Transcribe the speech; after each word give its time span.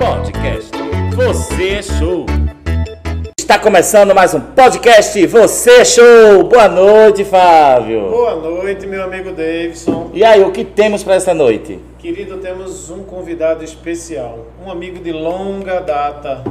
Podcast 0.00 0.70
Você 1.14 1.68
é 1.74 1.82
Show. 1.82 2.24
Está 3.38 3.58
começando 3.58 4.14
mais 4.14 4.32
um 4.32 4.40
podcast 4.40 5.26
Você 5.26 5.70
é 5.80 5.84
Show. 5.84 6.44
Boa 6.44 6.68
noite, 6.68 7.22
Fábio. 7.22 8.08
Boa 8.08 8.34
noite, 8.36 8.86
meu 8.86 9.04
amigo 9.04 9.30
Davidson. 9.30 10.10
E 10.14 10.24
aí, 10.24 10.42
o 10.42 10.52
que 10.52 10.64
temos 10.64 11.04
para 11.04 11.16
essa 11.16 11.34
noite? 11.34 11.78
Querido, 11.98 12.38
temos 12.38 12.88
um 12.88 13.04
convidado 13.04 13.62
especial, 13.62 14.46
um 14.64 14.70
amigo 14.70 15.04
de 15.04 15.12
longa 15.12 15.80
data, 15.80 16.44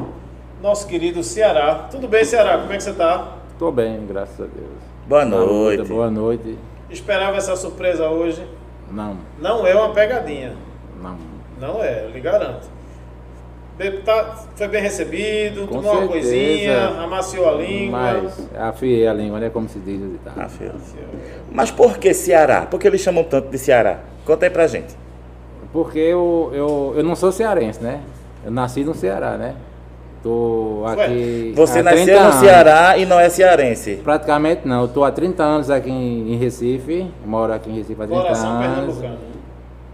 nosso 0.62 0.88
querido 0.88 1.24
Ceará. 1.24 1.88
Tudo 1.90 2.08
bem, 2.08 2.24
Ceará? 2.24 2.60
Como 2.60 2.72
é 2.72 2.78
que 2.78 2.84
você 2.84 2.92
está? 2.92 3.30
Estou 3.52 3.72
bem, 3.72 4.06
graças 4.06 4.40
a 4.40 4.44
Deus. 4.44 4.78
Boa 5.08 5.26
noite. 5.26 5.88
Boa 5.88 6.12
noite. 6.12 6.56
Esperava 6.88 7.38
essa 7.38 7.56
surpresa 7.56 8.10
hoje. 8.10 8.46
Não, 8.92 9.18
Não 9.40 9.66
é 9.66 9.74
uma 9.74 9.90
pegadinha. 9.90 10.54
não. 11.02 11.18
Não 11.60 11.84
é, 11.84 12.06
eu 12.06 12.12
lhe 12.12 12.22
garanto. 12.22 12.79
Tá- 14.04 14.36
foi 14.56 14.68
bem 14.68 14.82
recebido, 14.82 15.62
Com 15.62 15.76
tomou 15.78 15.92
uma 15.94 16.02
certeza. 16.02 16.12
coisinha, 16.12 16.88
amaciou 17.02 17.48
a 17.48 17.52
língua. 17.54 18.00
Mas 18.00 18.50
afiei 18.60 19.08
a 19.08 19.14
língua, 19.14 19.40
né? 19.40 19.50
Como 19.50 19.70
se 19.70 19.80
diz 19.80 20.02
e 20.02 20.20
tal. 20.24 20.34
Ah, 20.38 20.50
filho. 20.50 20.74
Mas 21.50 21.72
por 21.72 21.98
que 21.98 22.14
Ceará? 22.14 22.66
Por 22.70 22.78
que 22.78 22.88
eles 22.88 23.00
chamam 23.00 23.24
tanto 23.24 23.50
de 23.50 23.58
Ceará? 23.58 24.00
Conta 24.26 24.46
aí 24.46 24.50
pra 24.50 24.68
gente. 24.68 24.94
Porque 25.72 25.98
eu, 26.00 26.52
eu, 26.54 26.94
eu 26.98 27.04
não 27.04 27.16
sou 27.16 27.32
cearense, 27.32 27.82
né? 27.82 28.02
Eu 28.44 28.52
nasci 28.52 28.84
no 28.84 28.94
Ceará, 28.94 29.38
né? 29.38 29.56
Tô 30.22 30.84
aqui. 30.86 31.54
Você 31.56 31.80
há 31.80 31.84
30 31.84 31.96
nasceu 31.96 32.20
no 32.20 32.26
anos. 32.26 32.36
Ceará 32.36 32.98
e 32.98 33.06
não 33.06 33.18
é 33.18 33.30
cearense. 33.30 34.02
Praticamente 34.04 34.68
não. 34.68 34.82
Eu 34.82 34.88
tô 34.90 35.06
há 35.06 35.12
30 35.12 35.42
anos 35.42 35.70
aqui 35.70 35.90
em, 35.90 36.34
em 36.34 36.36
Recife. 36.38 37.10
Moro 37.26 37.54
aqui 37.54 37.70
em 37.70 37.76
Recife 37.78 38.02
há 38.02 38.06
30 38.06 38.22
Coração 38.22 38.50
anos. 38.50 38.98
pernambucano. 38.98 39.30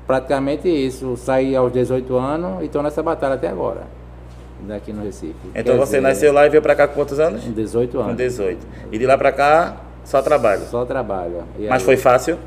Praticamente 0.07 0.67
isso. 0.69 1.15
Saí 1.17 1.55
aos 1.55 1.71
18 1.71 2.15
anos 2.15 2.63
e 2.63 2.67
tô 2.67 2.81
nessa 2.81 3.01
batalha 3.01 3.35
até 3.35 3.47
agora. 3.47 3.81
Daqui 4.67 4.93
no 4.93 5.03
Recife. 5.03 5.35
Então 5.53 5.63
Quer 5.75 5.79
você 5.79 5.97
dizer, 5.97 6.01
nasceu 6.01 6.33
lá 6.33 6.45
e 6.45 6.49
veio 6.49 6.61
pra 6.61 6.75
cá 6.75 6.87
com 6.87 6.95
quantos 6.95 7.19
anos? 7.19 7.43
Com 7.43 7.51
18 7.51 7.97
anos. 7.99 8.11
Com 8.11 8.15
18. 8.15 8.67
E 8.91 8.97
de 8.97 9.05
lá 9.05 9.17
pra 9.17 9.31
cá, 9.31 9.77
só 10.03 10.21
trabalho. 10.21 10.61
Só 10.69 10.85
trabalho. 10.85 11.43
E 11.59 11.67
Mas 11.67 11.81
aí- 11.81 11.85
foi 11.85 11.97
fácil? 11.97 12.37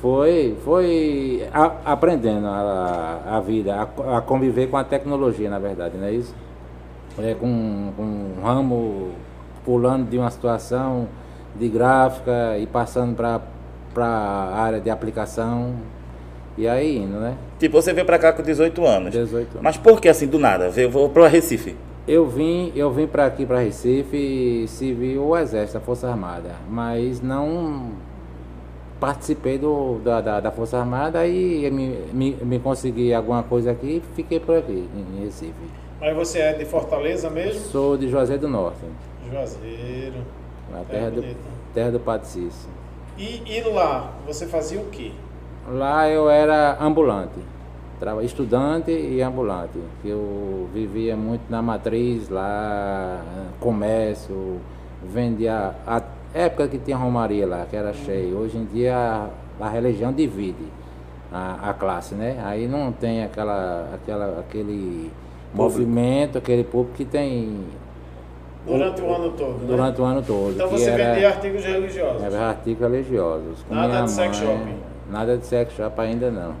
Foi, 0.00 0.56
foi 0.64 1.46
a- 1.54 1.72
aprendendo 1.84 2.46
a, 2.48 3.20
a 3.36 3.40
vida, 3.40 3.74
a, 3.76 4.18
a 4.18 4.20
conviver 4.20 4.66
com 4.68 4.76
a 4.76 4.82
tecnologia, 4.82 5.48
na 5.48 5.60
verdade, 5.60 5.96
não 5.96 6.06
é 6.06 6.12
isso? 6.12 6.34
É, 7.18 7.34
com, 7.34 7.92
com 7.96 8.02
um 8.02 8.42
ramo 8.42 9.10
pulando 9.64 10.08
de 10.10 10.18
uma 10.18 10.30
situação 10.30 11.06
de 11.54 11.68
gráfica 11.68 12.58
e 12.58 12.66
passando 12.66 13.14
para 13.14 13.40
a 14.04 14.60
área 14.60 14.80
de 14.80 14.90
aplicação 14.90 15.74
e 16.56 16.68
aí 16.68 16.98
indo, 16.98 17.18
né? 17.18 17.36
Tipo, 17.58 17.80
você 17.80 17.92
veio 17.92 18.06
pra 18.06 18.18
cá 18.18 18.32
com 18.32 18.42
18 18.42 18.84
anos. 18.84 19.12
18 19.12 19.50
anos. 19.52 19.62
Mas 19.62 19.76
por 19.76 20.00
que 20.00 20.08
assim, 20.08 20.26
do 20.26 20.38
nada? 20.38 20.68
Veio 20.68 20.90
vou 20.90 21.08
pro 21.08 21.26
Recife. 21.26 21.76
Eu 22.06 22.26
vim, 22.26 22.72
eu 22.74 22.90
vim 22.90 23.06
para 23.06 23.26
aqui, 23.26 23.46
para 23.46 23.60
Recife, 23.60 24.66
civil 24.66 25.22
ou 25.22 25.38
exército, 25.38 25.78
a 25.78 25.80
Força 25.80 26.08
Armada, 26.08 26.50
mas 26.68 27.20
não 27.20 27.92
participei 28.98 29.56
do, 29.56 29.98
da, 29.98 30.20
da, 30.20 30.40
da 30.40 30.50
Força 30.50 30.78
Armada 30.78 31.26
e 31.26 31.70
me, 31.70 31.96
me, 32.12 32.36
me 32.42 32.58
consegui 32.58 33.14
alguma 33.14 33.42
coisa 33.44 33.70
aqui 33.70 34.02
e 34.02 34.14
fiquei 34.16 34.40
por 34.40 34.56
aqui, 34.58 34.88
em, 34.94 35.18
em 35.20 35.24
Recife. 35.24 35.52
Mas 36.00 36.16
você 36.16 36.40
é 36.40 36.52
de 36.54 36.64
Fortaleza 36.64 37.30
mesmo? 37.30 37.60
Sou 37.60 37.96
de 37.96 38.08
Juazeiro 38.08 38.42
do 38.42 38.48
Norte, 38.48 38.78
Juazeiro. 39.30 40.16
na 40.72 40.80
É 40.80 40.84
terra, 40.84 41.10
do, 41.10 41.24
terra 41.72 41.90
do 41.92 42.00
Patricício. 42.00 42.68
E, 43.16 43.42
e 43.46 43.60
lá, 43.62 44.12
você 44.26 44.46
fazia 44.46 44.80
o 44.80 44.86
quê? 44.86 45.12
Lá 45.68 46.08
eu 46.08 46.28
era 46.28 46.76
ambulante, 46.80 47.38
estudante 48.22 48.90
e 48.90 49.22
ambulante. 49.22 49.78
Eu 50.04 50.68
vivia 50.74 51.16
muito 51.16 51.42
na 51.48 51.62
matriz 51.62 52.28
lá, 52.28 53.20
comércio, 53.60 54.58
vendia. 55.04 55.72
A 55.86 56.02
época 56.34 56.66
que 56.68 56.78
tinha 56.78 56.96
romaria 56.96 57.46
lá, 57.46 57.66
que 57.70 57.76
era 57.76 57.92
cheio. 57.92 58.38
Hoje 58.38 58.58
em 58.58 58.64
dia 58.64 58.96
a, 59.60 59.64
a 59.64 59.68
religião 59.68 60.12
divide 60.12 60.64
a, 61.32 61.70
a 61.70 61.74
classe, 61.74 62.14
né? 62.16 62.42
Aí 62.44 62.66
não 62.66 62.90
tem 62.90 63.22
aquela, 63.22 63.88
aquela, 63.94 64.40
aquele 64.40 65.10
movimento, 65.54 66.38
aquele 66.38 66.64
público 66.64 66.96
que 66.96 67.04
tem 67.04 67.60
Durante 68.66 69.02
o 69.02 69.12
ano 69.12 69.30
todo, 69.32 69.58
né? 69.58 69.66
durante 69.66 70.00
o 70.00 70.04
ano 70.04 70.22
todo. 70.22 70.52
Então 70.54 70.68
você 70.68 70.90
era- 70.90 71.14
vendia 71.14 71.28
artigos 71.28 71.64
religiosos. 71.64 72.22
era 72.22 72.48
artigos 72.48 72.80
religiosos. 72.80 73.62
com 73.68 73.74
Nada 73.74 73.88
minha 73.88 74.04
de 74.04 74.10
sex 74.10 74.40
mãe. 74.40 74.76
Nada 75.12 75.36
de 75.36 75.46
sex 75.46 75.74
shop 75.74 76.00
ainda 76.00 76.30
não. 76.30 76.54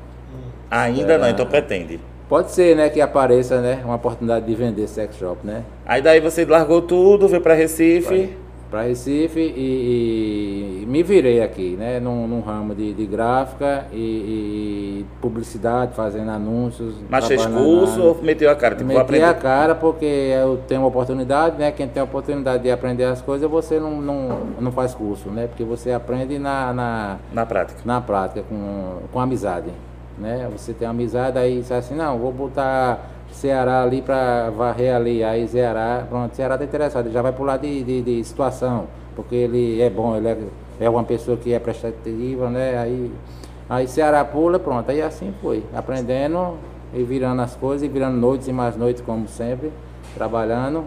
Ainda 0.70 1.16
não, 1.18 1.26
É. 1.26 1.30
então 1.30 1.46
pretende. 1.46 1.98
Pode 2.28 2.50
ser, 2.52 2.76
né, 2.76 2.88
que 2.88 3.00
apareça, 3.00 3.60
né, 3.60 3.80
uma 3.84 3.96
oportunidade 3.96 4.46
de 4.46 4.54
vender 4.54 4.86
sex 4.88 5.16
shop, 5.16 5.38
né? 5.44 5.64
Aí 5.86 6.00
daí 6.00 6.20
você 6.20 6.44
largou 6.44 6.80
tudo, 6.82 7.28
veio 7.28 7.42
pra 7.42 7.54
Recife. 7.54 8.36
Para 8.72 8.84
Recife 8.84 9.38
e, 9.38 10.82
e 10.82 10.86
me 10.86 11.02
virei 11.02 11.42
aqui, 11.42 11.76
né, 11.78 12.00
num, 12.00 12.26
num 12.26 12.40
ramo 12.40 12.74
de, 12.74 12.94
de 12.94 13.04
gráfica 13.04 13.84
e, 13.92 13.96
e 13.98 15.06
publicidade, 15.20 15.94
fazendo 15.94 16.30
anúncios. 16.30 16.94
Mas 17.06 17.26
fez 17.26 17.44
curso 17.44 18.02
ou 18.02 18.22
meteu 18.22 18.50
a 18.50 18.56
cara? 18.56 18.74
Tipo, 18.74 18.88
Meti 18.88 18.98
a 18.98 19.02
aprender. 19.02 19.34
cara 19.34 19.74
porque 19.74 20.06
eu 20.06 20.58
tenho 20.66 20.80
uma 20.80 20.88
oportunidade, 20.88 21.58
né? 21.58 21.70
Quem 21.70 21.86
tem 21.86 22.00
a 22.00 22.04
oportunidade 22.04 22.62
de 22.62 22.70
aprender 22.70 23.04
as 23.04 23.20
coisas, 23.20 23.48
você 23.50 23.78
não, 23.78 24.00
não, 24.00 24.38
não 24.58 24.72
faz 24.72 24.94
curso, 24.94 25.28
né? 25.28 25.48
Porque 25.48 25.64
você 25.64 25.92
aprende 25.92 26.38
na, 26.38 26.72
na, 26.72 27.16
Na 27.30 27.44
prática. 27.44 27.78
na 27.84 28.00
prática, 28.00 28.42
com, 28.48 29.00
com 29.12 29.20
amizade. 29.20 29.68
Né? 30.18 30.48
Você 30.56 30.72
tem 30.72 30.88
amizade, 30.88 31.38
aí 31.38 31.62
você 31.62 31.74
assim, 31.74 31.94
não, 31.94 32.18
vou 32.18 32.32
botar 32.32 33.11
Ceará 33.32 33.82
ali 33.82 34.02
para 34.02 34.50
varrer 34.50 34.94
ali, 34.94 35.24
aí 35.24 35.48
Ceará, 35.48 36.06
pronto, 36.08 36.34
Ceará 36.36 36.56
tá 36.56 36.64
interessado, 36.64 37.06
ele 37.06 37.14
já 37.14 37.22
vai 37.22 37.32
pular 37.32 37.56
de, 37.56 37.82
de, 37.82 38.02
de 38.02 38.24
situação, 38.24 38.86
porque 39.16 39.34
ele 39.34 39.80
é 39.80 39.90
bom, 39.90 40.16
ele 40.16 40.28
é, 40.28 40.38
é 40.80 40.90
uma 40.90 41.02
pessoa 41.02 41.36
que 41.36 41.52
é 41.52 41.58
prestativa, 41.58 42.48
né? 42.50 42.78
Aí, 42.78 43.12
aí 43.68 43.88
Ceará 43.88 44.24
pula, 44.24 44.58
pronto, 44.58 44.90
aí 44.90 45.02
assim 45.02 45.34
foi, 45.40 45.64
aprendendo 45.74 46.56
e 46.94 47.02
virando 47.02 47.42
as 47.42 47.56
coisas, 47.56 47.82
e 47.82 47.88
virando 47.88 48.16
noites 48.16 48.48
e 48.48 48.52
mais 48.52 48.76
noites, 48.76 49.02
como 49.02 49.26
sempre, 49.26 49.72
trabalhando. 50.14 50.84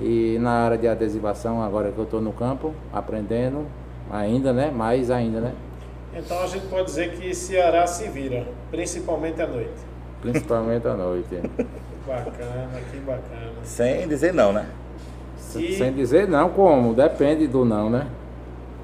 E 0.00 0.38
na 0.40 0.50
área 0.50 0.76
de 0.76 0.88
adesivação, 0.88 1.62
agora 1.62 1.92
que 1.92 1.98
eu 1.98 2.04
estou 2.04 2.20
no 2.20 2.32
campo, 2.32 2.74
aprendendo 2.92 3.66
ainda, 4.10 4.52
né? 4.52 4.70
Mais 4.70 5.10
ainda, 5.10 5.40
né? 5.40 5.52
Então 6.16 6.42
a 6.42 6.46
gente 6.46 6.66
pode 6.66 6.86
dizer 6.86 7.12
que 7.12 7.34
Ceará 7.34 7.86
se 7.86 8.08
vira, 8.08 8.46
principalmente 8.70 9.40
à 9.40 9.46
noite. 9.46 9.93
Principalmente 10.24 10.86
à 10.88 10.94
noite. 10.94 11.26
Bacana, 12.06 12.68
que 12.90 12.96
bacana. 12.98 13.52
Sem 13.62 14.08
dizer 14.08 14.32
não, 14.32 14.52
né? 14.52 14.66
E- 15.56 15.74
Sem 15.76 15.92
dizer 15.92 16.26
não 16.26 16.48
como, 16.48 16.94
depende 16.94 17.46
do 17.46 17.64
não, 17.64 17.88
né? 17.90 18.06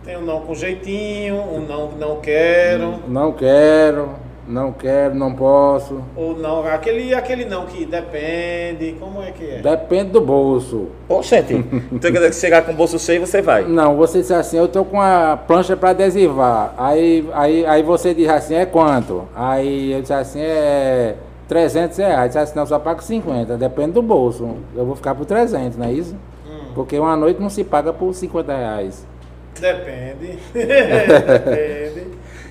Tem 0.05 0.17
um 0.17 0.23
não 0.23 0.41
com 0.43 0.55
jeitinho, 0.55 1.37
um 1.37 1.61
não 1.67 1.89
que 1.89 1.99
não 1.99 2.17
quero, 2.21 2.95
Não 3.09 3.33
quero, 3.33 4.09
não 4.47 4.73
quero, 4.73 5.15
não 5.15 5.35
posso. 5.35 6.01
ou 6.17 6.37
não, 6.39 6.65
aquele, 6.67 7.13
aquele 7.15 7.45
não 7.45 7.67
que 7.67 7.85
depende, 7.85 8.97
como 9.01 9.23
é 9.23 9.31
que 9.33 9.45
é? 9.51 9.59
Depende 9.59 10.11
do 10.13 10.21
bolso. 10.21 10.89
Oxente, 11.09 11.55
então 11.93 12.11
quer 12.13 12.19
dizer 12.19 12.31
que 12.31 12.37
chegar 12.37 12.63
com 12.65 12.73
o 12.73 12.75
bolso 12.75 12.99
cheio, 12.99 13.27
você 13.27 13.43
vai. 13.43 13.65
Não, 13.65 13.97
você 13.97 14.19
diz 14.21 14.31
assim, 14.31 14.57
eu 14.59 14.69
tô 14.69 14.85
com 14.85 15.01
a 15.01 15.37
plancha 15.37 15.77
para 15.77 15.91
adesivar. 15.91 16.73
Aí, 16.79 17.29
aí, 17.33 17.67
aí 17.67 17.83
você 17.83 18.15
diz 18.15 18.29
assim, 18.29 18.55
é 18.55 18.65
quanto? 18.67 19.29
Aí 19.35 19.93
eu 19.93 20.01
disse 20.01 20.13
assim, 20.15 20.41
é 20.41 21.15
300 21.51 21.99
reais. 21.99 22.27
Disse 22.29 22.39
assim, 22.39 22.53
não, 22.57 22.65
só 22.65 22.79
pago 22.79 23.03
50. 23.03 23.57
Depende 23.57 23.91
do 23.91 24.03
bolso. 24.03 24.49
Eu 24.77 24.87
vou 24.87 24.95
ficar 24.95 25.17
por 25.17 25.27
300, 25.27 25.77
não 25.77 25.87
é 25.87 25.93
isso? 25.93 26.15
Hum. 26.49 26.69
Porque 26.77 26.97
uma 26.97 27.17
noite 27.17 27.41
não 27.43 27.51
se 27.51 27.65
paga 27.65 27.93
por 27.93 28.15
50 28.15 28.57
reais. 28.57 29.05
Depende. 29.61 30.39
Depende. 30.55 32.07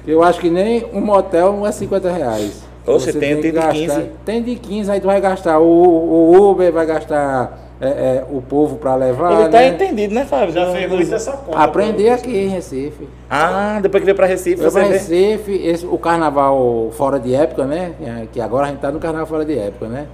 Eu 0.06 0.22
acho 0.22 0.40
que 0.42 0.50
nem 0.50 0.86
um 0.94 1.00
motel 1.00 1.66
é 1.66 1.72
50 1.72 2.12
reais. 2.12 2.62
Oxe, 2.86 3.12
Você 3.14 3.20
tem- 3.20 3.34
tem 3.36 3.42
de 3.42 3.52
gastar- 3.52 3.72
15. 3.74 4.02
Tem 4.26 4.44
de 4.44 4.56
15, 4.56 4.92
aí 4.92 5.00
tu 5.00 5.08
vai 5.08 5.22
gastar 5.22 5.60
o, 5.60 5.66
o 5.66 6.52
Uber, 6.52 6.72
vai 6.74 6.86
gastar 6.86 7.58
é, 7.82 7.88
é, 7.88 8.26
o 8.30 8.42
povo 8.42 8.76
para 8.76 8.96
levar. 8.96 9.40
Ele 9.40 9.50
tá 9.50 9.60
né? 9.60 9.68
entendido, 9.70 10.14
né, 10.14 10.26
Fábio? 10.26 10.54
Já 10.54 10.72
fez 10.72 10.92
muito 10.92 11.16
essa 11.16 11.32
conta. 11.32 11.58
Aprender 11.58 12.08
pô. 12.10 12.14
aqui 12.14 12.38
em 12.38 12.48
Recife. 12.50 13.08
Ah, 13.30 13.80
depois 13.82 14.02
que 14.02 14.06
veio 14.06 14.16
pra 14.16 14.26
Recife, 14.26 14.62
Eu 14.62 14.70
você 14.70 14.82
para. 14.82 14.90
Recife, 14.90 15.54
esse, 15.66 15.86
o 15.86 15.98
carnaval 15.98 16.90
fora 16.92 17.20
de 17.20 17.34
época, 17.34 17.66
né? 17.66 18.28
Que 18.34 18.42
agora 18.42 18.68
a 18.68 18.70
gente 18.70 18.80
tá 18.80 18.92
no 18.92 19.00
carnaval 19.00 19.28
fora 19.28 19.46
de 19.46 19.58
época, 19.58 19.88
né? 19.88 20.08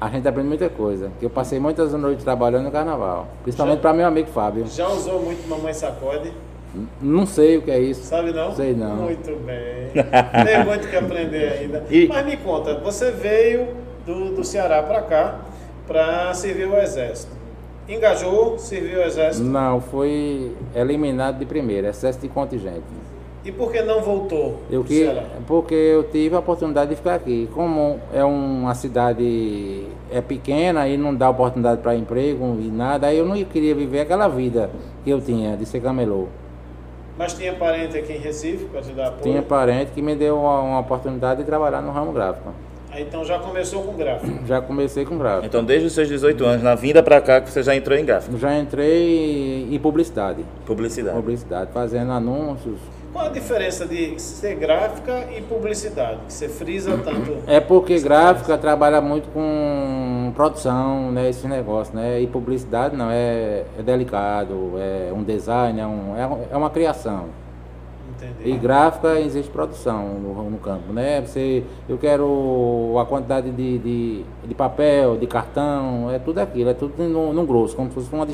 A 0.00 0.08
gente 0.10 0.28
aprende 0.28 0.48
muita 0.48 0.68
coisa. 0.68 1.10
Que 1.18 1.24
eu 1.26 1.30
passei 1.30 1.58
muitas 1.58 1.92
noites 1.94 2.22
trabalhando 2.22 2.64
no 2.64 2.70
carnaval. 2.70 3.26
Principalmente 3.42 3.80
para 3.80 3.92
meu 3.92 4.06
amigo 4.06 4.28
Fábio. 4.28 4.66
Já 4.66 4.86
usou 4.88 5.22
muito 5.22 5.48
Mamãe 5.48 5.72
Sacode? 5.72 6.32
Não 7.00 7.24
sei 7.26 7.56
o 7.56 7.62
que 7.62 7.70
é 7.70 7.80
isso. 7.80 8.02
Sabe 8.02 8.30
não? 8.30 8.54
Sei 8.54 8.74
não. 8.74 8.96
Muito 8.96 9.34
bem. 9.44 9.90
Tem 10.44 10.64
muito 10.64 10.86
que 10.88 10.96
aprender 10.96 11.52
ainda. 11.60 11.84
E- 11.90 12.06
Mas 12.06 12.26
me 12.26 12.36
conta, 12.36 12.74
você 12.74 13.10
veio 13.10 13.68
do, 14.06 14.36
do 14.36 14.44
Ceará 14.44 14.82
para 14.82 15.02
cá 15.02 15.38
para 15.88 16.32
servir 16.34 16.68
o 16.68 16.76
Exército. 16.76 17.32
Engajou, 17.88 18.58
serviu 18.58 19.00
o 19.00 19.02
Exército. 19.02 19.46
Não, 19.46 19.80
foi 19.80 20.54
eliminado 20.74 21.38
de 21.38 21.46
primeira, 21.46 21.88
excesso 21.88 22.20
de 22.20 22.28
contingente. 22.28 22.84
E 23.44 23.50
por 23.50 23.72
que 23.72 23.80
não 23.80 24.02
voltou? 24.02 24.60
Eu 24.70 24.84
que, 24.84 25.04
Ceará? 25.04 25.24
porque 25.46 25.74
eu 25.74 26.04
tive 26.04 26.36
a 26.36 26.40
oportunidade 26.40 26.90
de 26.90 26.96
ficar 26.96 27.14
aqui. 27.14 27.48
Como 27.54 27.98
é 28.12 28.22
uma 28.22 28.74
cidade 28.74 29.86
é 30.10 30.20
pequena 30.20 30.86
e 30.86 30.98
não 30.98 31.14
dá 31.14 31.30
oportunidade 31.30 31.80
para 31.80 31.94
emprego 31.94 32.58
e 32.60 32.68
nada, 32.68 33.06
aí 33.06 33.16
eu 33.16 33.24
não 33.24 33.42
queria 33.44 33.74
viver 33.74 34.00
aquela 34.00 34.28
vida 34.28 34.70
que 35.02 35.08
eu 35.08 35.20
tinha 35.20 35.56
de 35.56 35.64
ser 35.64 35.80
camelô. 35.80 36.26
Mas 37.16 37.32
tinha 37.32 37.54
parente 37.54 37.96
aqui 37.96 38.12
em 38.12 38.18
Recife 38.18 38.66
para 38.66 38.82
te 38.82 38.92
dar 38.92 39.08
apoio? 39.08 39.22
Tinha 39.22 39.42
parente 39.42 39.92
que 39.92 40.02
me 40.02 40.14
deu 40.14 40.38
uma, 40.38 40.60
uma 40.60 40.80
oportunidade 40.80 41.40
de 41.40 41.46
trabalhar 41.46 41.80
no 41.80 41.90
ramo 41.90 42.12
gráfico. 42.12 42.52
Aí, 42.90 43.02
então 43.02 43.24
já 43.24 43.38
começou 43.38 43.82
com 43.82 43.92
gráfico. 43.94 44.46
Já 44.46 44.60
comecei 44.62 45.04
com 45.04 45.18
gráfico. 45.18 45.46
Então, 45.46 45.62
desde 45.64 45.86
os 45.86 45.92
seus 45.92 46.08
18 46.08 46.44
anos, 46.44 46.62
na 46.62 46.74
vinda 46.74 47.02
pra 47.02 47.20
cá, 47.20 47.40
que 47.40 47.50
você 47.50 47.62
já 47.62 47.76
entrou 47.76 47.96
em 47.98 48.04
gráfico. 48.04 48.36
Já 48.38 48.58
entrei 48.58 49.68
em 49.70 49.78
publicidade. 49.78 50.44
Publicidade. 50.64 51.16
Publicidade, 51.16 51.70
fazendo 51.72 52.12
anúncios. 52.12 52.78
Qual 53.12 53.26
a 53.26 53.28
diferença 53.30 53.86
de 53.86 54.18
ser 54.20 54.54
gráfica 54.56 55.26
e 55.36 55.40
publicidade? 55.42 56.18
Que 56.26 56.32
você 56.32 56.48
frisa 56.48 56.96
tanto. 57.04 57.38
É 57.46 57.58
porque 57.58 57.98
gráfica 58.00 58.56
trabalha 58.58 59.00
muito 59.00 59.28
com 59.32 60.30
produção, 60.36 61.10
né? 61.10 61.28
Esse 61.30 61.46
negócio, 61.48 61.94
né? 61.94 62.20
E 62.20 62.26
publicidade 62.26 62.94
não, 62.96 63.10
é, 63.10 63.64
é 63.78 63.82
delicado, 63.82 64.72
é 64.78 65.10
um 65.12 65.22
design, 65.22 65.80
é, 65.80 65.86
um, 65.86 66.16
é, 66.16 66.26
um- 66.26 66.44
é 66.52 66.56
uma 66.56 66.70
criação. 66.70 67.26
Entender. 68.20 68.48
E 68.50 68.56
gráfica 68.56 69.18
existe 69.20 69.50
produção 69.50 70.08
no, 70.14 70.50
no 70.50 70.58
campo, 70.58 70.92
né? 70.92 71.20
Você, 71.20 71.62
eu 71.88 71.96
quero 71.98 72.96
a 73.00 73.04
quantidade 73.06 73.50
de, 73.50 73.78
de, 73.78 74.24
de 74.44 74.54
papel, 74.54 75.16
de 75.16 75.26
cartão, 75.26 76.10
é 76.10 76.18
tudo 76.18 76.38
aquilo, 76.38 76.70
é 76.70 76.74
tudo 76.74 77.02
no, 77.04 77.32
no 77.32 77.46
grosso, 77.46 77.76
como 77.76 77.88
se 77.88 77.94
fosse 77.94 78.12
uma, 78.12 78.26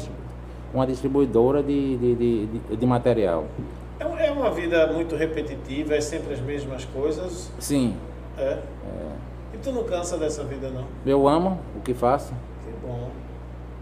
uma 0.72 0.86
distribuidora 0.86 1.62
de, 1.62 1.96
de, 1.98 2.14
de, 2.14 2.76
de- 2.76 2.86
material. 2.86 3.44
É 4.00 4.04
É 4.26 4.30
uma 4.30 4.50
vida 4.50 4.90
muito 4.92 5.14
repetitiva, 5.16 5.94
é 5.94 6.00
sempre 6.00 6.34
as 6.34 6.40
mesmas 6.40 6.84
coisas. 6.86 7.50
Sim, 7.58 7.94
É. 8.38 8.58
E 9.52 9.56
tu 9.58 9.70
não 9.70 9.84
cansa 9.84 10.16
dessa 10.18 10.42
vida, 10.44 10.68
não? 10.68 10.84
eu 11.06 11.28
amo 11.28 11.58
o 11.76 11.80
que 11.80 11.94
faço. 11.94 12.32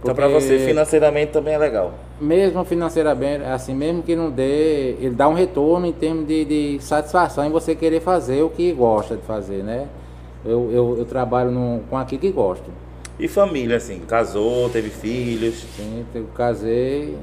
Então, 0.02 0.14
porque- 0.14 0.32
você, 0.32 0.58
financeiramente 0.58 1.30
também 1.32 1.54
é 1.54 1.58
legal. 1.58 1.92
mesmo 2.20 2.64
financeiramente, 2.64 3.44
assim, 3.44 3.74
mesmo 3.74 4.02
que 4.02 4.16
não 4.16 4.30
dê, 4.30 4.96
ele 5.00 5.10
dá 5.14 5.28
um 5.28 5.34
retorno 5.34 5.86
em 5.86 5.92
termos 5.92 6.26
de, 6.26 6.44
de 6.44 6.78
satisfação 6.82 7.44
em 7.44 7.50
você 7.50 7.74
querer 7.74 8.00
fazer 8.00 8.42
o 8.42 8.48
que 8.50 8.72
gosta 8.72 9.16
de 9.16 9.22
fazer, 9.22 9.62
né? 9.62 9.86
Eu, 10.44 10.70
eu, 10.72 10.96
eu 10.98 11.04
trabalho 11.04 11.50
num- 11.52 11.80
com 11.88 11.96
aquilo 11.96 12.20
que 12.20 12.30
gosto. 12.30 12.64
E 13.18 13.28
família, 13.28 13.76
assim, 13.76 14.00
casou, 14.00 14.68
teve 14.70 14.90
filhos. 14.90 15.64
Sim, 15.76 16.04
eu 16.14 16.26
casei. 16.34 17.16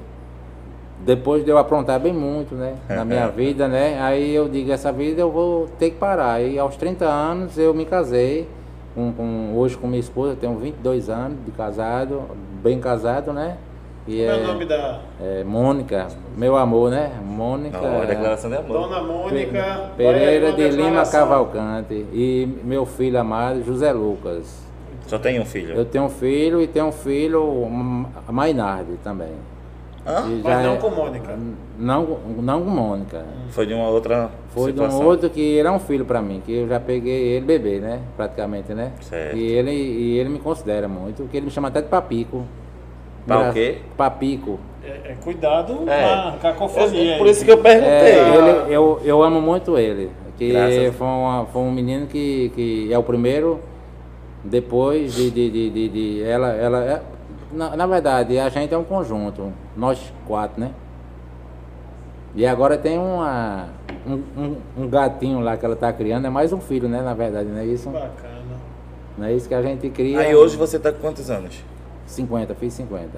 Depois 1.05 1.43
de 1.45 1.49
eu 1.49 1.57
aprontar 1.57 1.99
bem 1.99 2.13
muito, 2.13 2.55
né? 2.55 2.75
Na 2.89 3.05
minha 3.05 3.27
vida, 3.31 3.67
né? 3.67 3.99
Aí 4.01 4.33
eu 4.35 4.47
digo, 4.49 4.71
essa 4.71 4.91
vida 4.91 5.21
eu 5.21 5.31
vou 5.31 5.67
ter 5.79 5.91
que 5.91 5.95
parar. 5.97 6.41
E 6.41 6.59
aos 6.59 6.75
30 6.75 7.05
anos 7.05 7.57
eu 7.57 7.73
me 7.73 7.85
casei. 7.85 8.47
Com, 8.95 9.13
com- 9.13 9.53
hoje 9.55 9.77
com 9.77 9.87
minha 9.87 9.99
esposa, 9.99 10.33
eu 10.33 10.35
tenho 10.35 10.55
22 10.57 11.09
anos 11.09 11.37
de 11.45 11.51
casado, 11.51 12.21
bem 12.61 12.79
casado, 12.79 13.33
né? 13.33 13.57
E 14.07 14.25
Como 14.25 14.31
é 14.31 14.35
o 14.35 14.47
nome 14.47 14.65
da 14.65 14.99
É, 15.21 15.43
Mônica, 15.43 16.07
meu 16.35 16.55
amor, 16.55 16.89
né? 16.89 17.11
Mônica. 17.23 17.79
Não, 17.79 18.03
é 18.03 18.05
declaração 18.07 18.49
de 18.49 18.57
amor. 18.57 18.89
Dona 18.89 19.03
Mônica 19.03 19.91
Pereira 19.95 20.51
de 20.53 20.69
Lima. 20.69 21.05
Cavalcante. 21.05 21.93
E 22.11 22.47
meu 22.63 22.85
filho 22.85 23.19
amado, 23.19 23.63
José 23.63 23.91
Lucas. 23.91 24.67
Só 25.05 25.17
tem 25.19 25.39
um 25.39 25.45
filho. 25.45 25.75
Eu 25.75 25.85
tenho 25.85 26.05
um 26.05 26.09
filho 26.09 26.61
e 26.61 26.67
tenho 26.67 26.85
um 26.87 26.91
filho, 26.91 27.67
a 28.27 28.31
Mainardi 28.31 28.97
também. 29.03 29.33
Hã? 30.09 30.21
Mas 30.43 30.65
não 30.65 30.73
é- 30.73 30.77
com 30.77 30.89
Mônica. 30.89 31.37
Não, 31.77 32.17
não 32.41 32.63
com 32.63 32.69
Mônica. 32.69 33.23
Foi 33.49 33.65
de 33.67 33.73
uma 33.73 33.87
outra 33.89 34.31
Foi 34.49 34.71
de 34.71 34.77
situação. 34.79 35.01
um 35.01 35.05
outro 35.05 35.29
que 35.29 35.39
ele 35.39 35.67
é 35.67 35.71
um 35.71 35.79
filho 35.79 36.03
pra 36.03 36.21
mim, 36.21 36.41
que 36.43 36.51
eu 36.51 36.67
já 36.67 36.79
peguei 36.79 37.35
ele 37.35 37.45
bebê, 37.45 37.79
né? 37.79 37.99
Praticamente, 38.17 38.73
né? 38.73 38.91
Certo. 39.01 39.37
E 39.37 39.43
ele, 39.51 39.71
e 39.71 40.17
ele 40.17 40.29
me 40.29 40.39
considera 40.39 40.87
muito, 40.87 41.23
que 41.29 41.37
ele 41.37 41.45
me 41.45 41.51
chama 41.51 41.67
até 41.67 41.81
de 41.81 41.87
papico. 41.87 42.43
Pa 43.27 43.49
o 43.49 43.53
quê? 43.53 43.77
Papico. 43.95 44.59
É, 44.83 45.11
é, 45.11 45.15
cuidado 45.23 45.87
É. 45.87 46.03
com 46.03 46.29
a 46.29 46.37
cacofonia. 46.41 47.13
É, 47.13 47.17
por 47.17 47.25
aí. 47.27 47.31
isso 47.31 47.45
que 47.45 47.51
eu 47.51 47.57
perguntei. 47.59 47.91
É, 47.91 48.35
ele- 48.35 48.75
eu, 48.75 48.99
eu 49.05 49.21
amo 49.21 49.39
muito 49.39 49.77
ele. 49.77 50.09
Que 50.37 50.53
Graças. 50.53 50.95
foi, 50.95 51.05
uma- 51.07 51.45
foi 51.51 51.61
um 51.61 51.71
menino 51.71 52.07
que, 52.07 52.49
que 52.55 52.91
é 52.91 52.97
o 52.97 53.03
primeiro, 53.03 53.59
depois 54.43 55.13
de, 55.13 55.29
de, 55.29 55.49
de, 55.49 55.69
de- 55.69 55.89
de- 55.89 56.23
ela, 56.23 56.49
ela 56.53 56.83
é- 56.83 57.01
na, 57.51 57.75
na 57.75 57.85
verdade, 57.87 58.37
a 58.39 58.49
gente 58.49 58.73
é 58.73 58.77
um 58.77 58.83
conjunto, 58.83 59.51
nós 59.75 60.13
quatro, 60.27 60.59
né? 60.59 60.71
E 62.35 62.45
agora 62.45 62.77
tem 62.77 62.97
uma, 62.97 63.67
um, 64.07 64.13
um, 64.41 64.57
um 64.83 64.87
gatinho 64.89 65.39
lá 65.39 65.57
que 65.57 65.65
ela 65.65 65.75
tá 65.75 65.91
criando, 65.91 66.25
é 66.27 66.29
mais 66.29 66.53
um 66.53 66.59
filho, 66.61 66.87
né? 66.87 67.01
Na 67.01 67.13
verdade, 67.13 67.49
não 67.49 67.57
é 67.59 67.65
isso? 67.65 67.89
Bacana. 67.89 68.39
Não 69.17 69.25
é 69.25 69.33
isso 69.33 69.47
que 69.49 69.53
a 69.55 69.61
gente 69.61 69.89
cria. 69.89 70.19
Aí 70.19 70.35
hoje 70.35 70.55
você 70.55 70.77
tá 70.79 70.91
com 70.91 70.99
quantos 70.99 71.29
anos? 71.29 71.63
50, 72.05 72.53
fiz 72.55 72.73
50. 72.73 73.09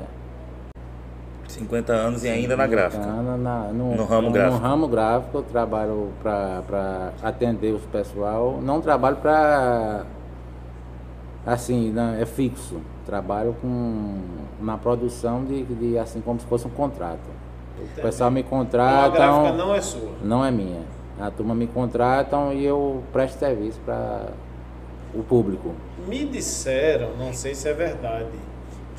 50 1.48 1.92
anos 1.94 2.24
e 2.24 2.30
ainda 2.30 2.56
na 2.56 2.66
gráfica. 2.66 3.04
Ana, 3.04 3.36
na- 3.38 3.68
no, 3.74 3.96
No 3.96 4.06
ramo 4.06 4.28
no- 4.28 4.34
gráfico. 4.34 4.58
No 4.62 4.68
ramo 4.68 4.88
gráfico, 4.88 5.38
eu 5.40 5.44
trabalho 5.44 6.10
para 6.24 7.12
atender 7.22 7.74
os 7.74 7.84
pessoal. 7.86 8.60
Não 8.64 8.80
trabalho 8.82 9.18
para. 9.18 10.06
Assim, 11.46 11.92
não, 11.92 12.14
é 12.16 12.26
fixo. 12.26 12.78
Trabalho 13.12 13.54
com 13.62 14.22
na 14.62 14.78
produção 14.78 15.44
de, 15.44 15.64
de 15.64 15.98
assim 15.98 16.22
como 16.22 16.40
se 16.40 16.46
fosse 16.46 16.66
um 16.66 16.70
contrato. 16.70 17.20
O 17.78 18.02
pessoal 18.02 18.32
me 18.32 18.40
Então, 18.40 18.62
a 18.62 19.10
gráfica 19.10 19.52
não 19.52 19.76
é 19.76 19.82
sua. 19.82 20.12
não 20.24 20.46
é 20.46 20.50
minha. 20.50 20.80
A 21.20 21.30
turma 21.30 21.54
me 21.54 21.68
contratam 21.68 22.54
e 22.54 22.64
eu 22.64 23.04
presto 23.12 23.38
serviço 23.38 23.82
para 23.86 24.28
o 25.14 25.22
público. 25.24 25.74
Me 26.08 26.24
disseram, 26.24 27.10
não 27.18 27.34
sei 27.34 27.54
se 27.54 27.68
é 27.68 27.74
verdade, 27.74 28.30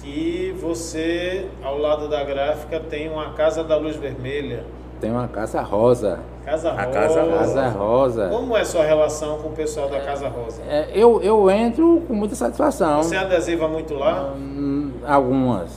que 0.02 0.54
você, 0.60 1.48
ao 1.62 1.78
lado 1.78 2.06
da 2.06 2.22
gráfica, 2.22 2.80
tem 2.80 3.08
uma 3.08 3.32
Casa 3.32 3.64
da 3.64 3.78
Luz 3.78 3.96
Vermelha. 3.96 4.66
Tem 5.02 5.10
uma 5.10 5.26
casa 5.26 5.60
rosa. 5.60 6.20
Casa 6.44 6.70
A 6.70 6.84
Rosa. 6.84 6.92
Casa 6.92 7.22
Rosa. 7.22 7.38
Casa 7.38 7.68
rosa. 7.70 8.28
Como 8.28 8.56
é 8.56 8.64
sua 8.64 8.84
relação 8.84 9.38
com 9.38 9.48
o 9.48 9.52
pessoal 9.52 9.88
da 9.88 9.98
Casa 9.98 10.28
Rosa? 10.28 10.62
É, 10.68 10.90
eu, 10.94 11.20
eu 11.20 11.50
entro 11.50 12.04
com 12.06 12.14
muita 12.14 12.36
satisfação. 12.36 13.02
Você 13.02 13.16
adesiva 13.16 13.66
muito 13.66 13.94
lá? 13.94 14.32
Hum, 14.36 14.92
Algumas. 15.04 15.72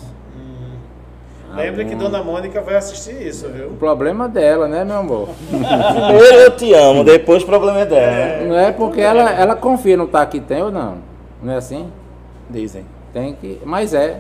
Lembre 1.56 1.86
que 1.86 1.94
Algumas. 1.94 2.12
Dona 2.12 2.24
Mônica 2.24 2.62
vai 2.62 2.75
assistir 2.75 3.19
isso, 3.19 3.48
O 3.48 3.50
viu? 3.50 3.69
problema 3.80 4.30
dela, 4.30 4.68
né, 4.68 4.86
meu 4.86 4.98
amor? 4.98 5.30
Primeiro 5.50 6.38
eu 6.38 6.51
te 6.56 6.71
amo, 6.75 7.04
depois 7.04 7.42
o 7.42 7.45
problema 7.48 7.80
é 7.80 7.86
dela, 7.88 8.12
né? 8.12 8.45
Não 8.45 8.56
é 8.60 8.71
porque 8.71 9.01
ela, 9.01 9.31
ela 9.31 9.56
confia 9.56 9.98
no 9.98 10.07
tá 10.07 10.24
que 10.28 10.39
tem 10.39 10.62
ou 10.62 10.71
não. 10.71 10.98
Não 11.42 11.51
é 11.51 11.56
assim? 11.57 11.92
Dizem. 12.47 12.85
Tem 13.11 13.33
que. 13.33 13.59
Mas 13.66 13.92
é. 13.92 14.19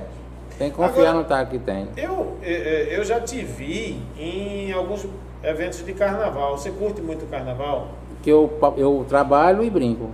Tem 0.57 0.69
que 0.69 0.75
confiar 0.77 1.09
Agora- 1.09 1.13
no 1.13 1.23
tá 1.25 1.45
que 1.45 1.59
tem. 1.59 1.87
Eu, 1.97 2.37
eh, 2.41 2.87
eh, 2.91 2.97
eu 2.97 3.03
já 3.03 3.19
te 3.19 3.41
vi 3.43 4.01
em 4.17 4.71
alguns 4.71 5.05
eventos 5.43 5.83
de 5.85 5.93
carnaval. 5.93 6.57
Você 6.57 6.71
curte 6.71 7.01
muito 7.01 7.29
carnaval? 7.29 7.89
Que 8.23 8.29
eu, 8.29 8.51
eu 8.77 9.05
trabalho 9.07 9.63
e 9.63 9.69
brinco. 9.69 10.09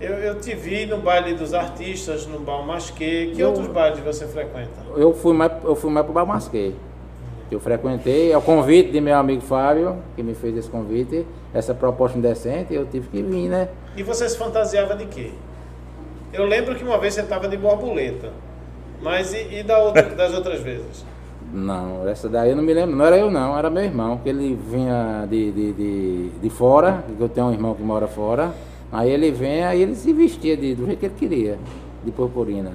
Eu, 0.00 0.12
eu 0.14 0.40
te 0.40 0.54
vi 0.54 0.86
no 0.86 0.98
baile 0.98 1.34
dos 1.34 1.52
artistas, 1.54 2.26
no 2.26 2.38
Balmasquê. 2.40 3.32
Que 3.34 3.40
Eu- 3.40 3.48
outros 3.48 3.66
bailes 3.68 3.98
você 4.00 4.26
frequenta? 4.26 4.70
Eu 4.96 5.12
fui 5.12 5.32
mais, 5.34 5.52
eu 5.64 5.74
fui 5.74 5.90
mais 5.90 6.04
pro 6.04 6.14
Balmasquê. 6.14 6.72
Eu 7.50 7.60
frequentei, 7.60 8.32
é 8.32 8.38
o 8.38 8.42
convite 8.42 8.90
de 8.90 9.00
meu 9.00 9.16
amigo 9.16 9.42
Fábio, 9.42 9.98
que 10.16 10.22
me 10.22 10.34
fez 10.34 10.56
esse 10.56 10.68
convite, 10.68 11.26
essa 11.52 11.74
proposta 11.74 12.16
indecente, 12.18 12.74
eu 12.74 12.86
tive 12.86 13.08
que 13.08 13.22
vir, 13.22 13.48
né? 13.48 13.68
E 13.96 14.02
você 14.02 14.28
se 14.28 14.36
fantasiava 14.36 14.96
de 14.96 15.04
quê? 15.06 15.30
Eu 16.32 16.46
lembro 16.46 16.74
que 16.74 16.82
uma 16.82 16.98
vez 16.98 17.14
você 17.14 17.20
estava 17.20 17.46
de 17.46 17.56
borboleta. 17.56 18.30
Mas 19.04 19.34
e, 19.34 19.58
e 19.58 19.62
da 19.62 19.78
outra- 19.78 20.02
das 20.02 20.32
outras 20.34 20.60
vezes? 20.60 21.04
Não, 21.52 22.08
essa 22.08 22.28
daí 22.28 22.50
eu 22.50 22.56
não 22.56 22.62
me 22.64 22.72
lembro. 22.72 22.96
Não 22.96 23.04
era 23.04 23.18
eu 23.18 23.30
não, 23.30 23.56
era 23.56 23.68
meu 23.70 23.84
irmão, 23.84 24.18
que 24.18 24.28
ele 24.30 24.58
vinha 24.68 25.26
de, 25.30 25.52
de, 25.52 25.72
de, 25.74 26.28
de 26.30 26.50
fora, 26.50 27.04
que 27.16 27.22
eu 27.22 27.28
tenho 27.28 27.46
um 27.48 27.52
irmão 27.52 27.74
que 27.74 27.82
mora 27.82 28.08
fora. 28.08 28.52
Aí 28.90 29.10
ele 29.10 29.30
vem, 29.30 29.62
aí 29.64 29.82
ele 29.82 29.94
se 29.94 30.12
vestia 30.12 30.56
de, 30.56 30.74
do 30.74 30.86
jeito 30.86 30.98
que 30.98 31.06
ele 31.06 31.14
queria, 31.16 31.58
de 32.02 32.10
purpurina. 32.10 32.72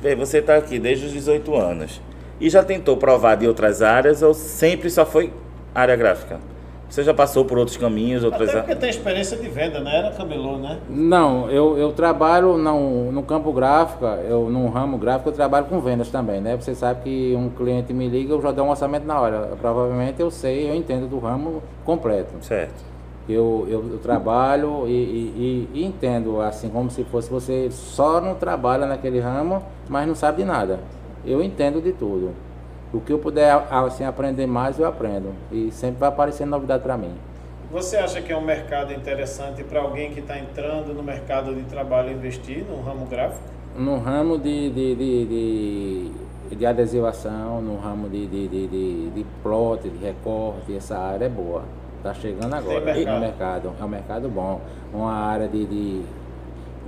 Vê, 0.00 0.16
você 0.16 0.40
tá 0.40 0.56
aqui 0.56 0.78
desde 0.78 1.06
os 1.06 1.12
18 1.12 1.54
anos. 1.54 2.00
E 2.40 2.48
já 2.50 2.64
tentou 2.64 2.96
provar 2.96 3.36
de 3.36 3.46
outras 3.46 3.82
áreas 3.82 4.22
ou 4.22 4.34
sempre 4.34 4.90
só 4.90 5.04
foi 5.06 5.32
área 5.74 5.94
gráfica? 5.94 6.40
Você 6.92 7.02
já 7.02 7.14
passou 7.14 7.42
por 7.46 7.56
outros 7.56 7.78
caminhos, 7.78 8.22
outras 8.22 8.50
Até 8.50 8.58
porque 8.60 8.76
tem 8.76 8.90
experiência 8.90 9.38
de 9.38 9.48
venda, 9.48 9.80
né? 9.80 9.96
Era 9.96 10.10
camelô, 10.10 10.58
né? 10.58 10.78
Não, 10.90 11.50
eu, 11.50 11.78
eu 11.78 11.90
trabalho 11.90 12.58
no, 12.58 13.10
no 13.10 13.22
campo 13.22 13.50
gráfico, 13.50 14.04
eu 14.04 14.50
no 14.50 14.68
ramo 14.68 14.98
gráfico 14.98 15.30
eu 15.30 15.32
trabalho 15.32 15.64
com 15.64 15.80
vendas 15.80 16.10
também, 16.10 16.38
né? 16.42 16.54
Você 16.54 16.74
sabe 16.74 17.00
que 17.02 17.34
um 17.34 17.48
cliente 17.48 17.94
me 17.94 18.06
liga, 18.08 18.34
eu 18.34 18.42
já 18.42 18.52
dou 18.52 18.66
um 18.66 18.68
orçamento 18.68 19.06
na 19.06 19.18
hora. 19.18 19.52
Provavelmente 19.58 20.20
eu 20.20 20.30
sei, 20.30 20.68
eu 20.68 20.74
entendo 20.74 21.08
do 21.08 21.18
ramo 21.18 21.62
completo. 21.82 22.34
Certo. 22.42 22.84
Eu, 23.26 23.66
eu, 23.70 23.92
eu 23.92 23.98
trabalho 23.98 24.86
e, 24.86 24.90
e- 24.90 25.68
e- 25.74 25.80
e 25.80 25.84
entendo, 25.86 26.42
assim, 26.42 26.68
como 26.68 26.90
se 26.90 27.04
fosse 27.04 27.30
você 27.30 27.70
só 27.70 28.20
não 28.20 28.34
trabalha 28.34 28.84
naquele 28.84 29.18
ramo, 29.18 29.62
mas 29.88 30.06
não 30.06 30.14
sabe 30.14 30.42
de 30.42 30.44
nada. 30.44 30.78
Eu 31.24 31.42
entendo 31.42 31.80
de 31.80 31.92
tudo. 31.92 32.32
O 32.92 33.00
que 33.00 33.12
eu 33.12 33.18
puder 33.18 33.50
assim, 33.70 34.04
aprender 34.04 34.46
mais, 34.46 34.78
eu 34.78 34.86
aprendo. 34.86 35.32
E 35.50 35.70
sempre 35.72 36.00
vai 36.00 36.10
aparecer 36.10 36.46
novidade 36.46 36.82
para 36.82 36.96
mim. 36.96 37.14
Você 37.70 37.96
acha 37.96 38.20
que 38.20 38.30
é 38.30 38.36
um 38.36 38.44
mercado 38.44 38.92
interessante 38.92 39.64
para 39.64 39.80
alguém 39.80 40.12
que 40.12 40.20
está 40.20 40.38
entrando 40.38 40.92
no 40.92 41.02
mercado 41.02 41.54
de 41.54 41.62
trabalho 41.62 42.12
investir 42.12 42.64
no 42.64 42.82
ramo 42.82 43.06
gráfico? 43.06 43.42
No 43.74 43.98
ramo 43.98 44.36
de, 44.36 44.68
de, 44.68 44.94
de, 44.94 45.26
de, 46.50 46.56
de 46.56 46.66
adesivação, 46.66 47.62
no 47.62 47.78
ramo 47.78 48.10
de, 48.10 48.26
de, 48.26 48.46
de, 48.46 48.66
de, 48.66 49.10
de 49.10 49.26
plot, 49.42 49.88
de 49.88 50.04
recorte, 50.04 50.76
essa 50.76 50.98
área 50.98 51.24
é 51.24 51.28
boa. 51.30 51.62
Está 51.96 52.12
chegando 52.12 52.52
agora 52.52 52.80
mercado. 52.80 53.14
no 53.14 53.20
mercado. 53.20 53.72
É 53.80 53.84
um 53.84 53.88
mercado 53.88 54.28
bom. 54.28 54.60
Uma 54.92 55.12
área 55.12 55.48
de, 55.48 55.64
de, 55.64 56.02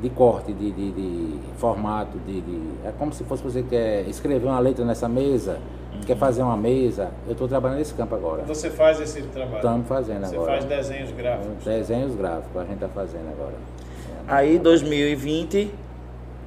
de 0.03 0.11
corte, 0.11 0.53
de, 0.53 0.71
de, 0.71 0.91
de 0.91 1.39
formato, 1.57 2.19
de, 2.27 2.43
de. 2.43 2.63
É 2.85 2.93
como 2.99 3.11
se 3.15 3.25
fosse 3.25 3.43
você 3.43 3.63
quer 3.63 4.03
escrever 4.07 4.47
uma 4.47 4.59
letra 4.59 4.85
nessa 4.85 5.09
mesa, 5.09 5.59
quer 6.07 6.17
fazer 6.17 6.43
uma 6.43 6.57
mesa. 6.57 7.11
Eu 7.27 7.33
estou 7.33 7.49
trabalhando 7.49 7.79
nesse 7.79 7.95
campo 7.95 8.15
agora. 8.15 8.43
Você 8.45 8.71
faz 8.71 9.01
esse 9.01 9.23
trabalho? 9.23 9.57
Estamos 9.57 9.87
fazendo 9.89 10.27
Você 10.27 10.35
agora. 10.37 10.53
faz 10.53 10.65
desenhos 10.65 11.13
gráficos? 11.13 11.65
Desenhos 11.65 12.15
gráficos, 12.15 12.57
a 12.57 12.65
gente 12.65 12.75
está 12.75 12.89
fazendo 12.89 13.29
agora. 13.31 13.55
Aí, 14.27 14.59
2020, 14.59 15.71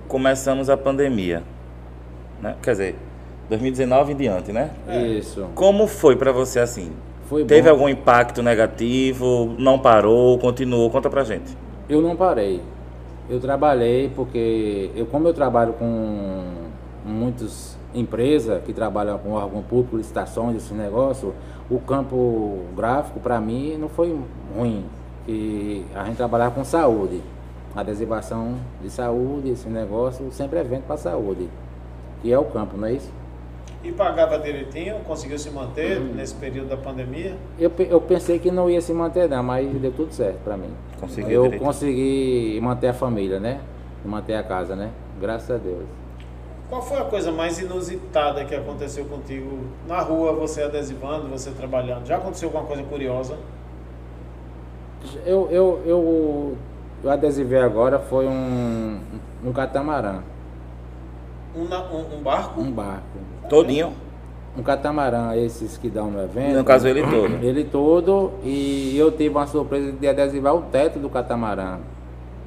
começamos 0.07 0.69
a 0.69 0.77
pandemia. 0.77 1.43
Né? 2.41 2.55
Quer 2.61 2.71
dizer, 2.71 2.95
2019 3.49 4.13
em 4.13 4.15
diante, 4.15 4.51
né? 4.51 4.71
É. 4.87 5.05
Isso. 5.05 5.47
Como 5.55 5.87
foi 5.87 6.15
pra 6.15 6.31
você 6.31 6.59
assim? 6.59 6.91
Foi 7.25 7.43
Teve 7.45 7.63
bom. 7.63 7.69
algum 7.69 7.89
impacto 7.89 8.41
negativo? 8.41 9.53
Não 9.57 9.77
parou? 9.79 10.37
Continuou? 10.39 10.89
Conta 10.89 11.09
pra 11.09 11.23
gente. 11.23 11.57
Eu 11.89 12.01
não 12.01 12.15
parei. 12.15 12.61
Eu 13.29 13.39
trabalhei 13.39 14.09
porque 14.15 14.89
eu 14.95 15.05
como 15.05 15.27
eu 15.27 15.33
trabalho 15.33 15.73
com 15.73 16.43
muitas 17.05 17.76
empresas 17.99 18.63
que 18.63 18.73
trabalham 18.73 19.17
com 19.17 19.31
órgão 19.31 19.61
público, 19.61 19.97
licitações, 19.97 20.55
esse 20.57 20.73
negócio, 20.73 21.33
o 21.69 21.79
campo 21.79 22.59
gráfico 22.75 23.19
para 23.19 23.39
mim 23.41 23.77
não 23.77 23.89
foi 23.89 24.17
ruim. 24.55 24.85
Que 25.25 25.85
a 25.93 26.05
gente 26.05 26.15
trabalhava 26.17 26.55
com 26.55 26.63
saúde. 26.63 27.21
Adesivação 27.75 28.55
de 28.81 28.89
saúde, 28.89 29.49
esse 29.49 29.67
negócio 29.69 30.31
sempre 30.31 30.57
é 30.57 30.61
evento 30.61 30.83
para 30.83 30.97
saúde. 30.97 31.49
Que 32.21 32.31
é 32.31 32.39
o 32.39 32.45
campo, 32.45 32.77
não 32.77 32.87
é 32.87 32.93
isso? 32.93 33.11
E 33.83 33.91
pagava 33.91 34.39
direitinho? 34.39 34.95
Conseguiu 35.05 35.37
se 35.37 35.51
manter 35.51 35.99
Uhum. 35.99 36.13
nesse 36.15 36.33
período 36.33 36.69
da 36.69 36.77
pandemia? 36.77 37.35
Eu, 37.59 37.71
eu 37.77 38.01
pensei 38.01 38.39
que 38.39 38.49
não 38.49 38.69
ia 38.69 38.81
se 38.81 38.91
manter 38.93 39.29
não, 39.29 39.43
mas 39.43 39.67
deu 39.79 39.91
tudo 39.91 40.11
certo 40.13 40.39
para 40.43 40.57
mim. 40.57 40.69
Conseguiu 40.99 41.29
eu 41.31 41.41
direitinho. 41.43 41.67
consegui 41.67 42.59
manter 42.61 42.87
a 42.87 42.93
família, 42.93 43.39
né? 43.39 43.59
Manter 44.03 44.35
a 44.35 44.43
casa, 44.43 44.75
né? 44.75 44.89
Graças 45.21 45.51
a 45.51 45.57
Deus. 45.59 45.83
Qual 46.69 46.81
foi 46.81 46.97
a 46.97 47.05
coisa 47.05 47.31
mais 47.31 47.57
inusitada 47.59 48.43
que 48.43 48.53
aconteceu 48.53 49.05
contigo 49.05 49.59
na 49.87 50.01
rua, 50.01 50.33
você 50.33 50.63
adesivando, 50.63 51.27
você 51.29 51.51
trabalhando? 51.51 52.05
Já 52.05 52.17
aconteceu 52.17 52.49
alguma 52.49 52.65
coisa 52.65 52.83
curiosa? 52.83 53.37
Eu, 55.25 55.47
eu, 55.49 55.81
eu, 55.85 56.57
eu 57.03 57.09
adesivei 57.09 57.59
agora 57.59 57.99
foi 57.99 58.27
um, 58.27 58.99
um 59.45 59.53
catamarã, 59.53 60.19
Um, 61.55 61.61
um- 61.61 62.17
um 62.17 62.21
barco? 62.21 62.59
um 62.59 62.71
barco. 62.71 63.17
Todinho. 63.47 63.93
Um 64.57 64.63
catamarã, 64.63 65.35
esses 65.35 65.77
que 65.77 65.87
dão 65.89 66.09
no 66.11 66.21
evento. 66.21 66.57
No 66.57 66.63
caso, 66.65 66.87
ele 66.87 67.01
todo. 67.03 67.37
Ele 67.45 67.63
todo, 67.63 68.31
e 68.43 68.97
eu 68.97 69.11
tive 69.11 69.29
uma 69.29 69.45
surpresa 69.47 69.91
de 69.91 70.07
adesivar 70.07 70.53
o 70.55 70.63
teto 70.63 70.97
do 70.99 71.09
catamarã. 71.09 71.77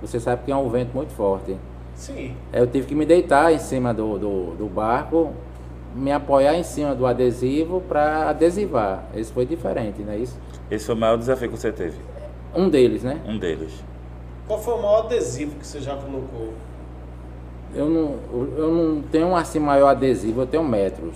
Você 0.02 0.18
sabe 0.18 0.42
que 0.44 0.50
é 0.52 0.56
um 0.56 0.68
vento 0.68 0.92
muito 0.92 1.12
forte. 1.12 1.56
Sim. 2.00 2.34
Eu 2.50 2.66
tive 2.66 2.86
que 2.86 2.94
me 2.94 3.04
deitar 3.04 3.52
em 3.52 3.58
cima 3.58 3.92
do, 3.92 4.18
do, 4.18 4.54
do 4.56 4.66
barco, 4.66 5.32
me 5.94 6.10
apoiar 6.10 6.54
em 6.56 6.62
cima 6.62 6.94
do 6.94 7.06
adesivo 7.06 7.82
para 7.82 8.30
adesivar. 8.30 9.04
Esse 9.14 9.30
foi 9.30 9.44
diferente, 9.44 10.00
não 10.02 10.14
é 10.14 10.16
isso? 10.16 10.38
Esse 10.70 10.86
foi 10.86 10.94
o 10.94 10.98
maior 10.98 11.18
desafio 11.18 11.50
que 11.50 11.58
você 11.58 11.70
teve. 11.70 11.98
Um 12.56 12.70
deles, 12.70 13.02
né? 13.02 13.20
Um 13.26 13.38
deles. 13.38 13.84
Qual 14.48 14.58
foi 14.58 14.74
o 14.74 14.78
maior 14.78 15.04
adesivo 15.04 15.56
que 15.56 15.66
você 15.66 15.78
já 15.80 15.94
colocou? 15.94 16.54
Eu 17.74 17.88
não, 17.88 18.14
eu 18.56 18.72
não 18.72 19.02
tenho 19.02 19.36
assim 19.36 19.58
maior 19.60 19.88
adesivo, 19.88 20.40
eu 20.40 20.46
tenho 20.46 20.64
metros. 20.64 21.14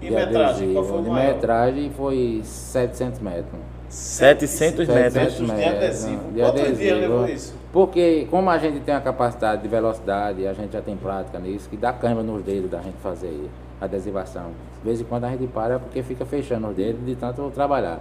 E 0.00 0.06
de 0.06 0.14
metragem? 0.14 0.72
Qual 0.72 0.84
adesivo. 0.84 0.84
foi 0.84 0.98
o 0.98 1.02
De 1.02 1.10
maior? 1.10 1.34
metragem 1.34 1.90
foi 1.90 2.40
700 2.44 3.20
metros. 3.20 3.60
700 3.88 4.86
metros. 4.88 5.12
700 5.12 5.46
de 5.56 5.62
adesivo. 5.64 6.32
de 6.32 6.40
Quanto 6.40 6.54
dia 6.54 6.64
adesivo. 6.64 7.00
levou 7.00 7.28
isso? 7.28 7.59
Porque 7.72 8.26
como 8.30 8.50
a 8.50 8.58
gente 8.58 8.80
tem 8.80 8.94
a 8.94 9.00
capacidade 9.00 9.62
de 9.62 9.68
velocidade, 9.68 10.46
a 10.46 10.52
gente 10.52 10.72
já 10.72 10.80
tem 10.82 10.96
prática 10.96 11.38
nisso, 11.38 11.68
que 11.68 11.76
dá 11.76 11.92
câimbra 11.92 12.22
nos 12.24 12.42
dedos 12.42 12.68
da 12.70 12.78
gente 12.80 12.96
fazer 13.02 13.48
adesivação. 13.80 14.50
De 14.82 14.88
vez 14.88 15.00
em 15.00 15.04
quando 15.04 15.24
a 15.24 15.30
gente 15.30 15.46
para 15.46 15.78
porque 15.78 16.02
fica 16.02 16.24
fechando 16.24 16.66
os 16.68 16.74
dedos 16.76 17.04
de 17.06 17.14
tanto 17.14 17.48
trabalhar. 17.54 18.00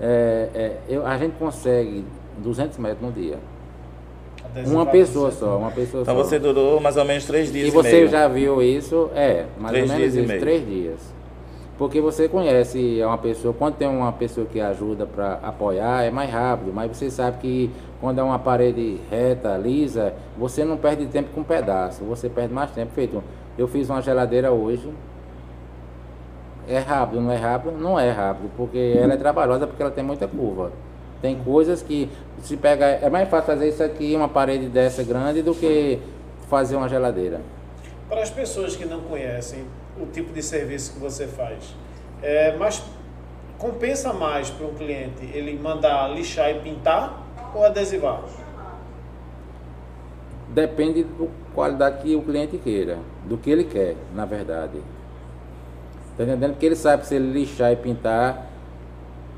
É, 0.00 0.48
é, 0.54 0.76
eu, 0.88 1.06
a 1.06 1.16
gente 1.16 1.36
consegue 1.38 2.04
200 2.38 2.78
metros 2.78 3.02
no 3.02 3.12
dia. 3.12 3.38
Adesivar 4.44 4.82
Uma 4.82 4.86
pessoa 4.86 5.30
só, 5.30 5.58
uma 5.58 5.70
pessoa 5.70 6.02
Então 6.02 6.16
só. 6.16 6.22
você 6.24 6.38
durou 6.38 6.80
mais 6.80 6.96
ou 6.96 7.04
menos 7.04 7.24
três 7.24 7.52
dias 7.52 7.66
E 7.66 7.68
e, 7.68 7.70
você 7.70 7.92
meio. 7.92 8.08
já 8.08 8.26
viu 8.26 8.60
isso? 8.62 9.10
É, 9.14 9.44
mais 9.58 9.72
Três 9.72 9.90
ou 9.90 9.96
menos 9.96 10.12
dias 10.12 10.14
e 10.14 10.18
isso, 10.20 10.28
meio. 10.28 10.40
três 10.40 10.66
dias. 10.66 11.14
Porque 11.78 12.00
você 12.00 12.28
conhece 12.28 13.00
uma 13.04 13.16
pessoa, 13.16 13.54
quando 13.54 13.76
tem 13.76 13.86
uma 13.86 14.12
pessoa 14.12 14.44
que 14.44 14.60
ajuda 14.60 15.06
para 15.06 15.34
apoiar, 15.34 16.02
é 16.02 16.10
mais 16.10 16.28
rápido, 16.28 16.72
mas 16.74 16.96
você 16.96 17.08
sabe 17.08 17.38
que 17.38 17.70
quando 18.00 18.18
é 18.18 18.22
uma 18.22 18.38
parede 18.38 18.98
reta, 19.08 19.56
lisa, 19.56 20.12
você 20.36 20.64
não 20.64 20.76
perde 20.76 21.06
tempo 21.06 21.30
com 21.32 21.42
um 21.42 21.44
pedaço, 21.44 22.02
você 22.02 22.28
perde 22.28 22.52
mais 22.52 22.72
tempo. 22.72 22.90
Feito, 22.92 23.22
eu 23.56 23.68
fiz 23.68 23.88
uma 23.88 24.02
geladeira 24.02 24.50
hoje. 24.50 24.92
É 26.68 26.80
rápido, 26.80 27.20
não 27.20 27.30
é 27.30 27.36
rápido? 27.36 27.78
Não 27.78 27.98
é 27.98 28.10
rápido, 28.10 28.50
porque 28.56 28.98
ela 29.00 29.14
é 29.14 29.16
trabalhosa 29.16 29.64
porque 29.64 29.80
ela 29.80 29.92
tem 29.92 30.02
muita 30.02 30.26
curva. 30.26 30.72
Tem 31.22 31.36
coisas 31.36 31.80
que 31.80 32.10
se 32.42 32.56
pega. 32.56 32.86
É 32.86 33.08
mais 33.08 33.28
fácil 33.28 33.46
fazer 33.46 33.68
isso 33.68 33.84
aqui, 33.84 34.16
uma 34.16 34.28
parede 34.28 34.68
dessa 34.68 35.04
grande, 35.04 35.42
do 35.42 35.54
que 35.54 36.00
fazer 36.48 36.74
uma 36.74 36.88
geladeira. 36.88 37.40
Para 38.08 38.20
as 38.20 38.30
pessoas 38.30 38.74
que 38.74 38.84
não 38.84 39.00
conhecem 39.02 39.64
o 40.00 40.06
tipo 40.06 40.32
de 40.32 40.42
serviço 40.42 40.94
que 40.94 40.98
você 40.98 41.26
faz, 41.26 41.74
é, 42.22 42.56
mas 42.56 42.82
compensa 43.58 44.12
mais 44.12 44.50
para 44.50 44.66
um 44.66 44.74
cliente 44.74 45.24
ele 45.34 45.58
mandar 45.58 46.08
lixar 46.14 46.50
e 46.50 46.60
pintar 46.60 47.22
ou 47.54 47.64
adesivar? 47.64 48.22
Depende 50.48 51.04
da 51.04 51.26
qualidade 51.54 52.02
que 52.02 52.16
o 52.16 52.22
cliente 52.22 52.56
queira, 52.58 52.98
do 53.26 53.36
que 53.36 53.50
ele 53.50 53.64
quer, 53.64 53.96
na 54.14 54.24
verdade. 54.24 54.78
Tá 56.16 56.24
entendendo? 56.24 56.52
Porque 56.52 56.66
ele 56.66 56.76
sabe 56.76 57.02
que 57.02 57.08
se 57.08 57.14
ele 57.16 57.32
lixar 57.32 57.70
e 57.72 57.76
pintar, 57.76 58.46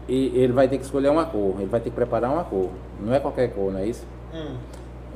e 0.09 0.27
ele 0.41 0.53
vai 0.53 0.69
ter 0.69 0.79
que 0.79 0.85
escolher 0.85 1.09
uma 1.09 1.25
cor, 1.27 1.57
ele 1.59 1.67
vai 1.67 1.81
ter 1.81 1.91
que 1.91 1.97
preparar 1.97 2.31
uma 2.33 2.45
cor. 2.45 2.71
Não 3.01 3.13
é 3.15 3.21
qualquer 3.21 3.53
cor, 3.53 3.73
não 3.73 3.81
é 3.81 3.87
isso? 3.87 4.07
Hum. 4.33 4.57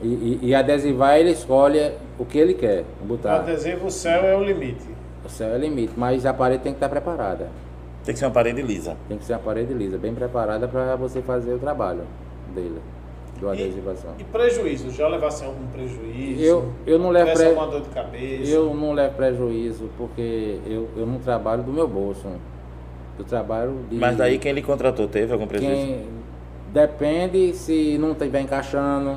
E, 0.02 0.06
e, 0.06 0.38
e 0.48 0.54
adesivar, 0.54 1.16
ele 1.16 1.30
escolhe 1.30 1.92
o 2.18 2.24
que 2.24 2.36
ele 2.38 2.54
quer 2.54 2.84
O 3.00 3.04
botar. 3.04 3.36
adesivo, 3.36 3.86
o 3.86 3.90
céu 3.90 4.24
é 4.24 4.36
o 4.36 4.42
limite. 4.42 4.84
O 5.24 5.28
céu 5.28 5.54
é 5.54 5.58
limite, 5.58 5.94
mas 5.96 6.26
a 6.26 6.34
parede 6.34 6.62
tem 6.62 6.72
que 6.72 6.76
estar 6.76 6.88
preparada. 6.88 7.48
Tem 8.04 8.12
que 8.12 8.18
ser 8.18 8.26
uma 8.26 8.32
parede 8.32 8.60
lisa. 8.60 8.96
Tem 9.08 9.16
que 9.16 9.24
ser 9.24 9.32
uma 9.32 9.38
parede 9.38 9.72
lisa, 9.72 9.96
bem 9.96 10.14
preparada 10.14 10.68
para 10.68 10.94
você 10.96 11.22
fazer 11.22 11.54
o 11.54 11.58
trabalho 11.58 12.02
dele, 12.54 12.78
do 13.40 13.48
adesivação. 13.48 14.10
E 14.18 14.24
prejuízo? 14.24 14.90
Já 14.90 15.08
levasse 15.08 15.42
algum 15.44 15.66
prejuízo? 15.68 16.42
Eu, 16.42 16.72
eu 16.86 16.98
não 16.98 17.08
levo 17.08 17.32
pre... 17.32 17.46
alguma 17.46 17.66
dor 17.68 17.80
de 17.80 17.88
cabeça? 17.88 18.50
Eu 18.50 18.74
não 18.74 18.92
levo 18.92 19.14
prejuízo 19.14 19.88
porque 19.96 20.58
eu, 20.66 20.90
eu 20.94 21.06
não 21.06 21.18
trabalho 21.18 21.62
do 21.62 21.72
meu 21.72 21.88
bolso. 21.88 22.28
Eu 23.18 23.24
trabalho 23.24 23.78
de. 23.88 23.96
Mas 23.96 24.16
daí 24.18 24.38
quem 24.38 24.52
lhe 24.52 24.62
contratou 24.62 25.08
teve 25.08 25.32
algum 25.32 25.46
prejuízo? 25.46 25.74
quem 25.74 26.06
Depende 26.74 27.54
se 27.54 27.96
não 27.98 28.10
estiver 28.10 28.40
encaixando, 28.40 29.16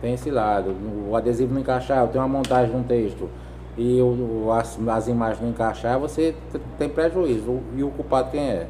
tem 0.00 0.14
esse 0.14 0.30
lado. 0.30 0.76
O 1.10 1.16
adesivo 1.16 1.52
não 1.52 1.60
encaixar, 1.60 2.04
eu 2.04 2.06
tenho 2.06 2.22
uma 2.22 2.28
montagem 2.28 2.70
de 2.70 2.76
um 2.76 2.84
texto 2.84 3.28
e 3.76 4.00
o, 4.00 4.50
as, 4.52 4.78
as 4.88 5.08
imagens 5.08 5.40
não 5.42 5.50
encaixar, 5.50 5.98
você 5.98 6.34
tem 6.78 6.88
prejuízo. 6.88 7.60
E 7.76 7.82
o 7.82 7.90
culpado 7.90 8.30
quem 8.30 8.40
é? 8.50 8.66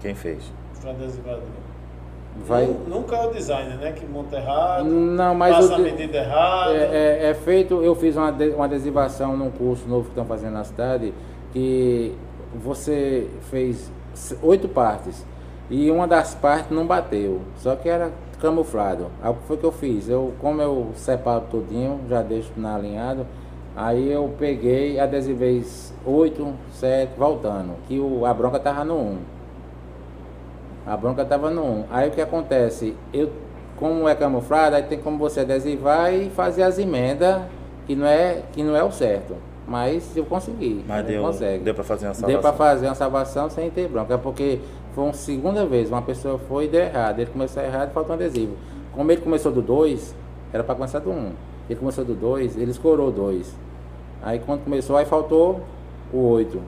Quem 0.00 0.14
fez? 0.14 0.42
Adesivador. 0.86 1.42
Vai. 2.46 2.64
Nu- 2.66 2.96
Nunca 3.00 3.16
é 3.16 3.26
o 3.26 3.30
designer, 3.30 3.76
né? 3.76 3.92
Que 3.92 4.06
monta 4.06 4.36
errado, 4.36 4.84
Não, 4.84 5.34
mas 5.34 5.54
passa 5.54 5.72
o 5.72 5.74
a 5.74 5.76
de- 5.76 5.82
medida 5.82 6.16
errada. 6.18 6.72
É, 6.74 7.20
é- 7.26 7.30
é 7.30 7.34
feito, 7.34 7.82
eu 7.82 7.94
fiz 7.94 8.16
uma, 8.16 8.28
ade- 8.28 8.48
uma 8.50 8.64
adesivação 8.64 9.36
num 9.36 9.50
curso 9.50 9.86
novo 9.86 10.04
que 10.04 10.10
estão 10.10 10.24
fazendo 10.24 10.54
na 10.54 10.64
cidade, 10.64 11.12
que 11.52 12.14
você 12.54 13.28
fez 13.50 13.90
oito 14.42 14.66
partes 14.68 15.24
e 15.70 15.90
uma 15.90 16.06
das 16.08 16.34
partes 16.34 16.70
não 16.70 16.86
bateu, 16.86 17.40
só 17.56 17.76
que 17.76 17.88
era 17.88 18.10
camuflado. 18.40 19.06
Aí 19.22 19.30
o 19.30 19.34
que 19.34 19.44
foi 19.46 19.56
que 19.58 19.64
eu 19.64 19.72
fiz? 19.72 20.08
Eu, 20.08 20.32
como 20.40 20.60
eu 20.60 20.88
separo 20.96 21.44
tudinho, 21.50 22.00
já 22.08 22.22
deixo 22.22 22.50
na 22.56 22.74
alinhado, 22.74 23.26
aí 23.76 24.10
eu 24.10 24.32
peguei, 24.38 24.98
adesivei 25.00 25.58
s- 25.60 25.92
oito, 26.04 26.52
sete, 26.72 27.12
voltando, 27.18 27.74
que 27.88 27.98
o, 27.98 28.24
a 28.26 28.32
bronca 28.34 28.58
tava 28.58 28.84
no 28.84 28.96
um. 28.96 29.18
A 30.86 30.96
bronca 30.96 31.24
tava 31.24 31.48
no 31.50 31.62
1. 31.62 31.84
Aí 31.90 32.08
o 32.08 32.12
que 32.12 32.20
acontece? 32.20 32.96
Eu, 33.12 33.30
como 33.76 34.08
é 34.08 34.14
camuflado, 34.14 34.74
aí 34.76 34.82
tem 34.82 34.98
como 34.98 35.16
você 35.16 35.40
adesivar 35.40 36.12
e 36.12 36.28
fazer 36.30 36.64
as 36.64 36.78
emendas, 36.78 37.42
que 37.86 37.94
não 37.94 38.06
é, 38.06 38.42
que 38.52 38.62
não 38.62 38.74
é 38.76 38.82
o 38.82 38.90
certo. 38.90 39.36
Mas 39.66 40.16
eu 40.16 40.24
consegui. 40.24 40.84
Mas 40.88 41.06
deu, 41.06 41.22
consegue. 41.22 41.62
deu 41.62 41.72
pra 41.74 41.84
fazer 41.84 42.06
uma 42.06 42.12
Deu 42.14 42.20
salvação. 42.20 42.40
para 42.42 42.52
fazer 42.52 42.86
uma 42.86 42.94
salvação 42.96 43.48
sem 43.48 43.70
ter 43.70 43.88
bronca. 43.88 44.14
É 44.14 44.16
porque 44.16 44.58
foi 44.92 45.04
uma 45.04 45.12
segunda 45.12 45.64
vez, 45.64 45.88
uma 45.88 46.02
pessoa 46.02 46.36
foi 46.48 46.64
e 46.64 46.68
deu 46.68 46.80
errado. 46.82 47.20
Ele 47.20 47.30
começou 47.30 47.62
errado 47.62 47.90
e 47.90 47.92
faltou 47.94 48.10
um 48.12 48.18
adesivo. 48.18 48.56
Como 48.92 49.10
ele 49.12 49.20
começou 49.20 49.52
do 49.52 49.62
2, 49.62 50.14
era 50.52 50.64
para 50.64 50.74
começar 50.74 50.98
do 50.98 51.10
1. 51.10 51.12
Um. 51.14 51.32
Ele 51.68 51.78
começou 51.78 52.04
do 52.04 52.14
2, 52.14 52.56
ele 52.56 52.70
escorou 52.70 53.10
dois. 53.10 53.54
Aí 54.22 54.38
quando 54.38 54.64
começou, 54.64 54.96
aí 54.96 55.04
faltou 55.04 55.60
o 56.12 56.18
8. 56.18 56.60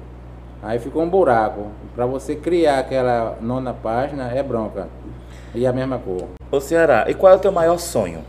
Aí 0.63 0.79
ficou 0.79 1.03
um 1.03 1.09
buraco. 1.09 1.67
Para 1.95 2.07
você 2.07 2.35
criar 2.35 2.79
aquela 2.79 3.37
nona 3.41 3.75
página 3.75 4.31
é 4.31 4.43
bronca. 4.43 4.89
E 5.55 5.67
a 5.67 5.73
mesma 5.73 5.99
cor. 5.99 6.29
Ô 6.51 6.61
Ceará, 6.61 7.05
e 7.09 7.15
qual 7.15 7.33
é 7.33 7.37
o 7.37 7.39
teu 7.39 7.53
maior 7.53 7.79
sonho? 7.79 8.21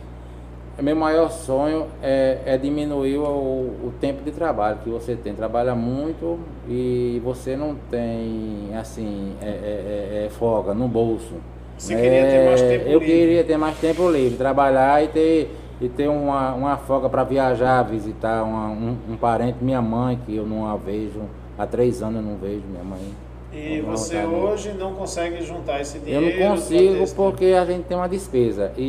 Meu 0.78 0.96
maior 0.96 1.32
sonho 1.32 1.88
é, 2.04 2.40
é 2.46 2.58
diminuir 2.58 3.18
o, 3.18 3.24
o, 3.24 3.94
tempo 4.02 4.22
de 4.24 4.32
trabalho 4.32 4.80
que 4.84 4.90
você 4.90 5.16
tem. 5.16 5.34
Trabalha 5.34 5.74
muito 5.74 6.38
e 6.68 7.22
você 7.24 7.56
não 7.56 7.76
tem, 7.90 8.72
assim, 8.78 9.34
é, 9.42 9.46
é, 9.46 9.50
é, 9.50 10.26
é 10.26 10.30
folga 10.30 10.74
no 10.74 10.90
bolso. 10.90 11.36
Você 11.78 11.96
queria 11.96 12.26
ter 12.26 12.46
mais 12.46 12.62
tempo 12.62 12.88
Eu 12.88 13.00
livre. 13.00 13.06
queria 13.06 13.44
ter 13.44 13.58
mais 13.58 13.78
tempo 13.78 14.10
livre, 14.10 14.38
trabalhar 14.38 15.04
e 15.04 15.08
ter, 15.08 15.56
e 15.82 15.90
ter 15.90 16.08
uma, 16.08 16.54
uma 16.54 16.78
folga 16.78 17.10
para 17.10 17.24
viajar, 17.24 17.84
visitar 17.84 18.44
uma, 18.44 18.68
um, 18.70 18.98
um 19.10 19.18
parente, 19.18 19.58
minha 19.62 19.82
mãe, 19.82 20.20
que 20.26 20.36
eu 20.36 20.46
não 20.46 20.66
a 20.68 20.76
vejo. 20.78 21.22
Há 21.58 21.66
três 21.66 22.02
anos 22.02 22.18
eu 22.18 22.22
não 22.22 22.38
vejo 22.38 22.64
minha 22.70 22.84
mãe. 22.84 23.14
E 23.54 23.82
Não, 23.82 23.92
você 23.92 24.18
hoje 24.26 24.74
não 24.74 24.94
consegue 24.94 25.42
juntar 25.42 25.80
esse 25.80 25.98
Eu 25.98 26.04
dinheiro? 26.04 26.26
não 26.26 26.38
pra 26.38 26.50
consigo 26.50 27.16
porque 27.16 27.46
a 27.46 27.64
gente 27.66 27.84
tem 27.86 27.96
uma 27.96 28.08
despesa. 28.10 28.72
E, 28.78 28.82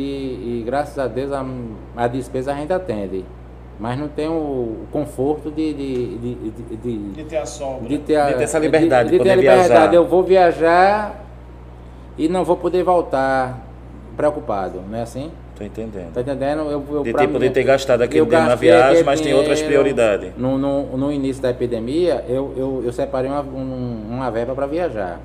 e 0.59 0.63
graças 0.65 0.97
a 0.99 1.07
Deus 1.07 1.31
a, 1.31 1.45
a 1.95 2.07
despesa 2.07 2.51
a 2.51 2.55
gente 2.55 2.73
atende. 2.73 3.23
Mas 3.79 3.97
não 3.97 4.07
tem 4.09 4.27
o, 4.27 4.31
o 4.33 4.87
conforto 4.91 5.51
de, 5.51 5.73
de, 5.73 6.17
de, 6.17 6.35
de, 6.35 6.75
de- 6.77 7.09
De 7.11 7.23
ter 7.25 7.37
a 7.37 7.45
sobra. 7.45 7.87
de 7.87 7.97
ter, 7.99 8.15
a, 8.15 8.27
De 8.31 8.37
ter 8.37 8.43
essa 8.43 8.59
liberdade, 8.59 9.09
de, 9.11 9.17
de 9.17 9.23
ter 9.23 9.29
poder 9.29 9.31
a 9.31 9.35
liberdade. 9.35 9.67
viajar. 9.69 9.93
Eu 9.93 10.05
vou 10.05 10.23
viajar 10.23 11.23
e 12.17 12.27
não 12.27 12.43
vou 12.43 12.57
poder 12.57 12.83
voltar 12.83 13.59
preocupado, 14.17 14.81
não 14.89 14.97
é 14.97 15.03
assim? 15.03 15.31
Tô 15.57 15.63
entendendo. 15.63 16.13
Tá 16.13 16.21
entendendo? 16.21 16.61
Eu, 16.69 16.83
eu, 16.91 17.03
De 17.03 17.13
ter- 17.13 17.27
poder 17.27 17.49
ter 17.51 17.63
gastado 17.63 18.01
aquele 18.03 18.23
dinheiro 18.25 18.47
na 18.47 18.55
viagem, 18.55 19.03
mas 19.03 19.19
tem 19.21 19.33
outras 19.33 19.61
prioridades. 19.61 20.31
No, 20.37 20.57
no, 20.57 20.95
no 20.97 21.11
início 21.11 21.41
da 21.41 21.49
epidemia, 21.49 22.23
eu, 22.27 22.53
eu, 22.55 22.81
eu 22.85 22.93
separei 22.93 23.29
uma, 23.29 23.41
um- 23.41 24.03
uma 24.09 24.29
verba 24.29 24.53
para 24.53 24.67
viajar. 24.67 25.19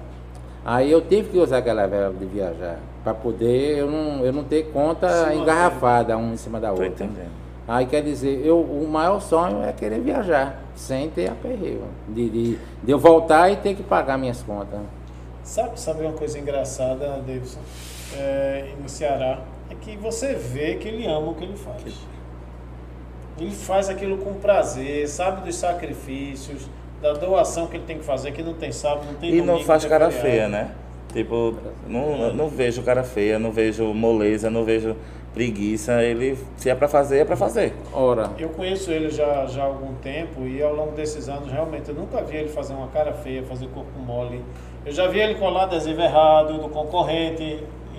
Aí 0.64 0.90
eu 0.90 1.00
tive 1.02 1.28
que 1.30 1.38
usar 1.38 1.58
aquela 1.58 1.86
verba 1.86 2.14
de 2.18 2.24
viajar, 2.24 2.78
para 3.02 3.12
poder 3.12 3.76
eu 3.78 3.90
não, 3.90 4.24
eu 4.24 4.32
não 4.32 4.44
ter 4.44 4.70
conta 4.72 5.06
manter. 5.08 5.34
engarrafada 5.36 6.16
uma 6.16 6.32
em 6.32 6.36
cima 6.36 6.58
da 6.60 6.68
Tô 6.68 6.74
outra. 6.82 6.86
entendendo. 6.88 7.42
Aí 7.66 7.86
quer 7.86 8.02
dizer, 8.02 8.40
eu, 8.44 8.58
o 8.60 8.88
maior 8.88 9.20
sonho 9.20 9.62
é 9.64 9.72
querer 9.72 10.00
viajar, 10.00 10.60
sem 10.74 11.10
ter 11.10 11.28
aperreio. 11.30 11.82
De, 12.08 12.28
de, 12.30 12.58
de 12.82 12.90
eu 12.90 12.98
voltar 12.98 13.50
e 13.50 13.56
ter 13.56 13.74
que 13.74 13.82
pagar 13.82 14.16
minhas 14.18 14.42
contas. 14.42 14.78
Sabe, 15.44 15.78
sabe 15.80 16.02
uma 16.02 16.12
coisa 16.12 16.38
engraçada, 16.38 17.20
Davidson? 17.26 17.58
É, 18.16 18.66
no 18.80 18.88
Ceará, 18.88 19.38
que 19.82 19.96
você 19.96 20.34
vê 20.34 20.76
que 20.76 20.88
ele 20.88 21.06
ama 21.06 21.30
o 21.30 21.34
que 21.34 21.44
ele 21.44 21.56
faz. 21.56 21.82
Ele 23.38 23.50
faz 23.50 23.88
aquilo 23.88 24.18
com 24.18 24.34
prazer, 24.34 25.08
sabe 25.08 25.44
dos 25.44 25.56
sacrifícios, 25.56 26.68
da 27.00 27.12
doação 27.12 27.66
que 27.66 27.76
ele 27.76 27.84
tem 27.84 27.98
que 27.98 28.04
fazer, 28.04 28.32
que 28.32 28.42
não 28.42 28.54
tem 28.54 28.70
sábado, 28.70 29.06
não 29.06 29.14
tem 29.14 29.34
E 29.34 29.42
não 29.42 29.60
faz 29.60 29.84
cara 29.84 30.10
feriado. 30.10 30.28
feia, 30.28 30.48
né? 30.48 30.70
Tipo, 31.12 31.54
não, 31.86 32.32
não 32.32 32.48
vejo 32.48 32.82
cara 32.82 33.02
feia, 33.02 33.38
não 33.38 33.50
vejo 33.50 33.84
moleza, 33.92 34.48
não 34.48 34.64
vejo 34.64 34.96
preguiça. 35.34 36.02
Ele, 36.02 36.38
se 36.56 36.70
é 36.70 36.74
pra 36.74 36.88
fazer, 36.88 37.18
é 37.18 37.24
pra 37.24 37.36
fazer. 37.36 37.74
Ora, 37.92 38.30
Eu 38.38 38.50
conheço 38.50 38.90
ele 38.90 39.10
já, 39.10 39.46
já 39.46 39.62
há 39.62 39.66
algum 39.66 39.94
tempo 39.94 40.46
e 40.46 40.62
ao 40.62 40.74
longo 40.74 40.92
desses 40.92 41.28
anos, 41.28 41.50
realmente, 41.50 41.88
eu 41.88 41.94
nunca 41.94 42.22
vi 42.22 42.36
ele 42.36 42.48
fazer 42.48 42.74
uma 42.74 42.88
cara 42.88 43.12
feia, 43.12 43.42
fazer 43.42 43.66
corpo 43.68 43.98
mole. 43.98 44.42
Eu 44.86 44.92
já 44.92 45.06
vi 45.08 45.20
ele 45.20 45.34
colar 45.34 45.64
adesivo 45.64 46.00
errado 46.00 46.58
do 46.58 46.68
concorrente, 46.68 47.42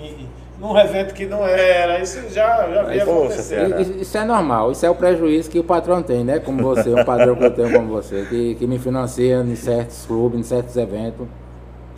e, 0.02 0.26
num 0.64 0.78
evento 0.80 1.14
que 1.14 1.26
não 1.26 1.46
era. 1.46 2.00
Isso 2.00 2.22
já, 2.30 2.68
já 2.74 2.84
poxa, 2.86 3.04
acontecer. 3.04 3.82
Isso 4.00 4.18
é 4.18 4.24
normal, 4.24 4.72
isso 4.72 4.86
é 4.86 4.90
o 4.90 4.96
prejuízo 4.96 5.50
que 5.50 5.60
o 5.60 5.64
patrão 5.64 6.02
tem, 6.02 6.24
né? 6.24 6.40
Como 6.40 6.64
você, 6.64 6.90
um 6.90 7.04
padrão 7.04 7.36
que 7.36 7.44
eu 7.44 7.52
tenho 7.52 7.70
como 7.72 7.88
você, 7.90 8.26
que, 8.30 8.56
que 8.56 8.66
me 8.66 8.80
financia 8.80 9.40
em 9.42 9.56
certos 9.56 10.06
clubes, 10.06 10.40
em 10.40 10.44
certos 10.44 10.78
eventos. 10.78 11.28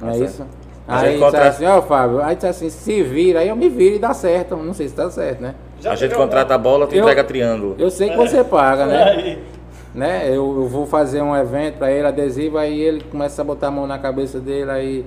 Não 0.01 0.10
é 0.10 0.12
Tá 0.13 0.17
certo. 0.17 0.30
isso? 0.32 0.45
Aí 0.88 1.19
disse 1.19 1.36
assim, 1.38 1.65
ó 1.65 1.82
Fábio, 1.82 2.21
aí 2.21 2.36
disse 2.36 2.47
assim, 2.47 2.69
se 2.69 3.01
vira, 3.04 3.39
aí 3.39 3.49
eu 3.49 3.56
me 3.56 3.69
viro 3.69 3.95
e 3.95 3.99
dá 3.99 4.13
certo. 4.13 4.56
Não 4.56 4.73
sei 4.73 4.88
se 4.88 4.95
dá 4.95 5.10
certo, 5.10 5.41
né? 5.41 5.54
Já 5.80 5.91
a 5.91 5.95
gente 5.95 6.15
contrata 6.15 6.54
a 6.56 6.58
bola, 6.58 6.88
tu 6.88 6.95
Eu- 6.95 7.01
entrega 7.04 7.23
triângulo. 7.23 7.75
Eu 7.78 7.89
sei 7.91 8.10
que 8.10 8.17
você 8.17 8.43
paga, 8.43 8.86
né? 8.88 9.04
Aí, 9.04 9.43
né? 9.93 10.28
Eu, 10.30 10.36
eu 10.58 10.67
vou 10.67 10.86
fazer 10.86 11.21
um 11.21 11.36
evento 11.36 11.78
pra 11.78 11.91
ele, 11.91 12.06
adesivo, 12.08 12.58
aí 12.58 12.80
ele 12.82 13.01
começa 13.12 13.41
a 13.41 13.45
botar 13.45 13.67
a 13.67 13.71
mão 13.71 13.86
na 13.88 13.97
cabeça 13.97 14.39
dele, 14.39 14.69
aí 14.71 15.06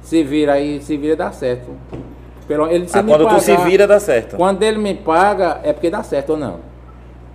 se 0.00 0.22
vira, 0.24 0.54
aí 0.54 0.80
se 0.80 0.96
vira 0.96 1.14
dá 1.16 1.30
certo. 1.30 1.70
Pelo, 2.50 2.66
ele 2.66 2.88
se 2.88 2.98
Ah, 2.98 3.02
quando 3.04 3.28
tu 3.28 3.38
se 3.40 3.52
pagar- 3.54 3.64
vira, 3.68 3.86
dá 3.86 4.00
certo. 4.00 4.36
Quando 4.36 4.60
ele 4.64 4.76
me 4.78 4.92
paga, 4.92 5.60
é 5.62 5.72
porque 5.72 5.88
dá 5.88 6.02
certo 6.02 6.30
ou 6.30 6.36
não. 6.36 6.58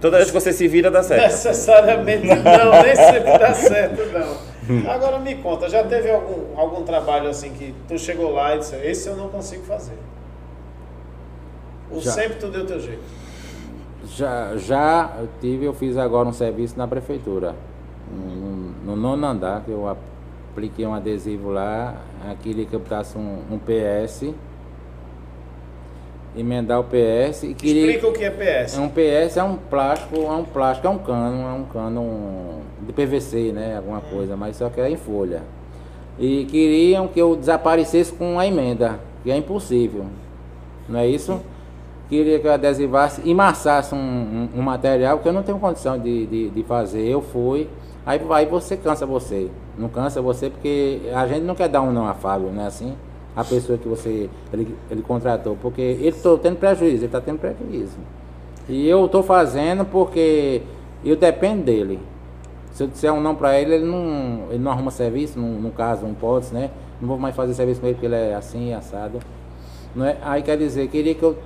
Toda 0.02 0.18
vez 0.18 0.30
que 0.30 0.38
você 0.38 0.52
se 0.52 0.68
vira, 0.68 0.92
dá 0.92 1.02
certo. 1.02 1.22
necessariamente 1.24 2.28
não, 2.28 2.84
nem 2.84 2.96
sempre 2.98 3.38
dá 3.40 3.54
certo, 3.54 4.02
não. 4.12 4.92
Agora 4.92 5.18
me 5.20 5.36
conta, 5.36 5.70
já 5.70 5.86
teve 5.86 6.12
algum, 6.12 6.60
algum 6.60 6.84
trabalho 6.84 7.30
assim 7.30 7.52
que 7.52 7.74
tu 7.88 7.98
chegou 7.98 8.34
lá 8.34 8.56
e 8.56 8.60
disse, 8.60 8.76
esse 8.76 9.08
eu 9.08 9.16
não 9.16 9.30
consigo 9.30 9.64
fazer? 9.64 9.98
Ou 11.90 12.02
Já. 12.02 12.12
sempre 12.12 12.34
tu 12.40 12.48
deu 12.48 12.66
teu 12.66 12.82
jeito? 12.82 13.02
Já, 14.08 14.58
já 14.58 15.14
eu 15.20 15.30
tive, 15.40 15.64
eu 15.64 15.74
fiz 15.74 15.98
agora 15.98 16.28
um 16.28 16.34
serviço 16.34 16.78
na 16.78 16.88
prefeitura, 16.90 17.56
no, 18.12 18.92
no 18.92 18.96
nono 18.98 19.26
andar, 19.26 19.62
que 19.64 19.72
eu 19.72 19.88
apliquei 20.52 20.86
um 20.86 20.94
adesivo 20.94 21.52
lá, 21.52 21.96
queria 22.44 22.66
que 22.66 22.74
eu 22.74 22.80
botasse 22.82 23.18
um, 23.18 23.40
um 23.50 23.58
PS, 23.58 24.34
emendar 26.38 26.80
o 26.80 26.84
PS 26.84 27.44
e 27.44 27.54
queria. 27.54 27.86
Explica 27.88 28.08
o 28.08 28.14
que 28.14 28.24
é 28.24 28.30
PS. 28.30 28.78
É 28.78 28.82
um 28.82 28.90
PS, 28.90 29.38
é 29.38 29.44
um 29.44 29.56
plástico, 29.56 30.16
é 30.16 30.32
um 30.32 30.44
plástico, 30.44 30.88
é 30.88 30.90
um 30.90 30.98
cano, 30.98 31.48
é 31.48 31.54
um 31.54 31.64
cano 31.66 32.62
de 32.82 32.94
PVC, 32.94 33.52
né? 33.52 33.78
Alguma 33.78 34.02
coisa, 34.02 34.36
mas 34.36 34.58
só 34.58 34.70
que 34.70 34.80
é 34.82 34.90
em 34.90 34.98
folha. 34.98 35.44
E 36.18 36.46
queriam 36.46 37.08
que 37.08 37.20
eu 37.20 37.36
desaparecesse 37.36 38.12
com 38.14 38.40
a 38.40 38.46
emenda, 38.46 39.00
que 39.24 39.32
é 39.32 39.38
impossível. 39.38 40.06
Não 40.88 41.00
é 41.00 41.08
isso? 41.08 41.42
Queria 42.08 42.40
que 42.40 42.48
eu 42.48 42.54
adesivasse 42.54 43.22
e 43.26 43.34
massasse 43.34 43.96
um, 43.96 43.98
um, 43.98 44.60
um 44.60 44.62
material 44.62 45.20
que 45.20 45.28
eu 45.28 45.34
não 45.34 45.42
tenho 45.42 45.58
condição 45.58 45.98
de, 45.98 46.28
de, 46.28 46.50
de 46.50 46.64
fazer. 46.64 47.02
Eu 47.08 47.22
fui. 47.22 47.68
Aí, 48.06 48.22
aí 48.30 48.46
você 48.46 48.78
cansa 48.78 49.06
você. 49.06 49.50
Não 49.78 49.90
cansa 49.90 50.22
você 50.22 50.50
porque 50.50 51.02
a 51.14 51.26
gente 51.26 51.42
não 51.42 51.56
quer 51.56 51.68
dar 51.68 51.82
um 51.82 51.92
não 51.92 52.08
a 52.08 52.14
Fábio, 52.14 52.52
não 52.52 52.64
é 52.64 52.68
assim? 52.68 52.96
A 53.36 53.44
pessoa 53.44 53.78
que 53.78 53.88
você 53.88 54.30
ele, 54.54 54.76
ele 54.90 55.02
contratou, 55.02 55.58
porque 55.62 55.82
ele 55.82 56.08
está 56.08 56.38
tendo 56.38 56.58
prejuízo, 56.58 56.98
ele 56.98 57.06
está 57.06 57.20
tendo 57.20 57.40
prejuízo. 57.40 57.98
E 58.68 58.88
eu 58.88 59.06
estou 59.06 59.22
fazendo 59.22 59.86
porque 59.86 60.62
eu 61.04 61.16
dependo 61.16 61.64
dele. 61.64 62.00
Se 62.72 62.84
eu 62.84 62.88
disser 62.88 63.14
um 63.14 63.22
não 63.22 63.36
para 63.36 63.60
ele, 63.60 63.76
ele 63.76 63.86
não, 63.86 64.48
ele 64.50 64.60
não 64.60 64.72
arruma 64.72 64.92
serviço, 64.92 65.40
no, 65.40 65.62
no 65.62 65.72
caso, 65.72 66.06
um 66.06 66.14
pode, 66.14 66.54
né? 66.54 66.72
Não 67.00 67.08
vou 67.08 67.18
mais 67.18 67.36
fazer 67.36 67.54
serviço 67.54 67.80
com 67.80 67.88
ele 67.88 67.96
porque 67.96 68.08
ele 68.08 68.16
é 68.16 68.36
assim, 68.36 68.74
assado. 68.74 69.20
Não 69.96 70.06
é? 70.06 70.18
Aí 70.22 70.42
quer 70.42 70.58
dizer, 70.58 70.88
queria 70.90 71.14
que 71.16 71.24
eu 71.24 71.38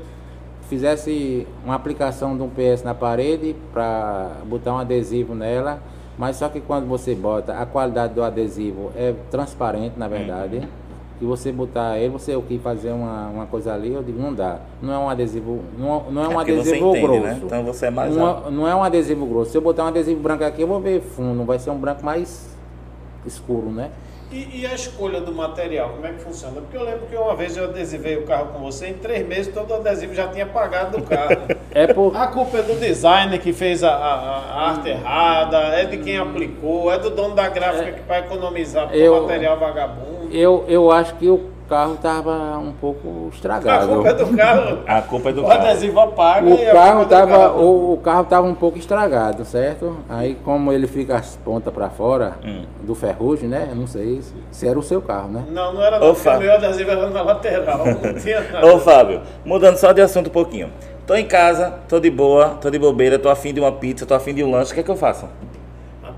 fizesse 0.69 1.47
uma 1.65 1.75
aplicação 1.75 2.37
de 2.37 2.43
um 2.43 2.49
PS 2.49 2.83
na 2.83 2.93
parede 2.93 3.55
para 3.73 4.31
botar 4.45 4.73
um 4.73 4.77
adesivo 4.77 5.35
nela, 5.35 5.81
mas 6.17 6.35
só 6.37 6.47
que 6.47 6.61
quando 6.61 6.87
você 6.87 7.15
bota, 7.15 7.53
a 7.53 7.65
qualidade 7.65 8.13
do 8.13 8.23
adesivo 8.23 8.91
é 8.95 9.13
transparente, 9.31 9.97
na 9.97 10.07
verdade. 10.07 10.67
E 11.21 11.25
você 11.25 11.51
botar 11.51 11.97
ele, 11.97 12.09
você 12.09 12.33
o 12.35 12.41
que 12.41 12.57
fazer 12.59 12.91
uma, 12.91 13.27
uma 13.27 13.45
coisa 13.45 13.73
ali, 13.73 13.93
eu 13.93 14.01
digo, 14.01 14.21
não 14.21 14.33
dá. 14.33 14.59
Não 14.81 14.93
é 14.93 14.97
um 14.97 15.09
adesivo, 15.09 15.59
não, 15.77 16.03
não 16.09 16.23
é 16.23 16.27
um 16.29 16.31
É 16.31 16.45
você 16.45 16.51
adesivo 16.53 16.89
entende, 16.89 17.01
grosso. 17.07 17.21
né? 17.23 17.39
Então 17.43 17.63
você 17.65 17.85
é 17.87 17.89
mais. 17.89 18.15
Não 18.15 18.29
é, 18.47 18.51
não 18.51 18.67
é 18.67 18.73
um 18.75 18.83
adesivo 18.83 19.25
grosso. 19.25 19.51
Se 19.51 19.57
eu 19.57 19.61
botar 19.61 19.83
um 19.83 19.87
adesivo 19.87 20.19
branco 20.21 20.43
aqui, 20.45 20.61
eu 20.61 20.67
vou 20.67 20.79
ver 20.79 21.01
fundo, 21.01 21.43
vai 21.43 21.59
ser 21.59 21.71
um 21.71 21.77
branco 21.77 22.05
mais 22.05 22.47
escuro, 23.25 23.69
né? 23.69 23.89
E, 24.31 24.61
e 24.61 24.65
a 24.65 24.75
escolha 24.75 25.19
do 25.19 25.33
material, 25.33 25.89
como 25.89 26.05
é 26.05 26.11
que 26.13 26.19
funciona? 26.21 26.61
Porque 26.61 26.77
eu 26.77 26.83
lembro 26.83 27.07
que 27.07 27.15
uma 27.15 27.35
vez 27.35 27.57
eu 27.57 27.63
adesivei 27.63 28.15
o 28.15 28.25
carro 28.27 28.49
com 28.53 28.59
você, 28.59 28.87
em 28.89 28.93
três 28.93 29.27
meses 29.27 29.51
todo 29.51 29.71
o 29.71 29.73
adesivo 29.73 30.13
já 30.13 30.27
tinha 30.27 30.45
apagado 30.45 30.97
do 30.97 31.03
carro. 31.03 31.35
É 31.71 31.85
por, 31.93 32.15
A 32.17 32.25
culpa 32.27 32.57
é 32.59 32.61
do 32.63 32.79
designer 32.79 33.39
que 33.39 33.53
fez 33.53 33.83
a, 33.83 33.91
a- 33.91 34.43
a 34.53 34.69
arte 34.71 34.89
errada, 34.89 35.57
é 35.57 35.85
de 35.85 35.97
quem 35.97 36.17
aplicou, 36.17 36.91
é 36.91 36.97
do 36.97 37.09
dono 37.11 37.35
da 37.35 37.47
gráfica 37.47 37.91
que 37.91 38.01
vai 38.07 38.19
economizar 38.21 38.91
Eu- 38.93 39.21
material 39.21 39.57
vagabundo. 39.59 40.18
Eu, 40.31 40.65
eu 40.67 40.91
acho 40.91 41.15
que 41.15 41.27
o 41.27 41.41
carro 41.69 41.97
tava 42.01 42.57
um 42.57 42.71
pouco 42.71 43.27
A 43.31 43.35
estragado. 43.35 43.87
culpa 43.93 44.09
é 44.09 44.13
do 44.13 44.35
carro. 44.35 44.77
A 44.87 45.01
culpa 45.03 45.29
é 45.29 45.33
do 45.33 45.41
O 45.43 45.47
carro. 45.47 45.61
adesivo 45.67 45.99
apaga 45.99 46.45
O 46.49 46.55
e 46.57 46.67
a 46.67 46.71
carro, 46.73 46.99
culpa 46.99 47.01
é 47.01 47.05
do 47.05 47.09
tava, 47.29 47.37
carro. 47.43 47.61
o, 47.61 47.93
o 47.93 47.97
carro 47.97 48.23
tava 48.25 48.47
um 48.47 48.55
pouco 48.55 48.77
estragado, 48.79 49.45
certo? 49.45 49.97
Aí 50.09 50.35
como 50.43 50.71
ele 50.73 50.87
fica 50.87 51.15
as 51.15 51.35
pontas 51.35 51.71
para 51.73 51.89
fora 51.89 52.33
Hum. 52.43 52.63
do 52.81 52.95
ferrugem, 52.95 53.47
né? 53.47 53.67
Eu 53.69 53.75
não 53.75 53.85
sei 53.85 54.21
se, 54.51 54.67
era 54.67 54.79
o 54.79 54.81
seu 54.81 54.99
carro, 55.01 55.29
né? 55.29 55.43
Não, 55.51 55.73
não 55.73 55.83
era 55.83 56.03
Ô, 56.03 56.11
o 56.11 56.15
Fábio. 56.15 56.47
meu 56.47 56.53
adesivo 56.55 56.89
era 56.89 57.07
na 57.09 57.21
lateral, 57.21 57.77
não 57.85 58.13
tinha 58.19 58.41
nada. 58.51 58.65
Ô 58.65 58.79
Fábio, 58.79 59.21
mudando 59.45 59.77
só 59.77 59.91
de 59.91 60.01
assunto 60.01 60.27
um 60.27 60.33
pouquinho. 60.33 60.71
Tô 61.05 61.15
em 61.15 61.25
casa, 61.25 61.73
tô 61.87 61.99
de 61.99 62.09
boa, 62.09 62.49
tô 62.61 62.69
de 62.69 62.77
bobeira, 62.79 63.17
tô 63.19 63.29
afim 63.29 63.53
de 63.53 63.59
uma 63.59 63.71
pizza, 63.71 64.05
tô 64.07 64.13
afim 64.15 64.33
de 64.33 64.43
um 64.43 64.49
lanche, 64.51 64.71
o 64.71 64.73
que 64.75 64.79
é 64.81 64.83
que 64.83 64.91
eu 64.91 64.95
faço? 64.95 65.27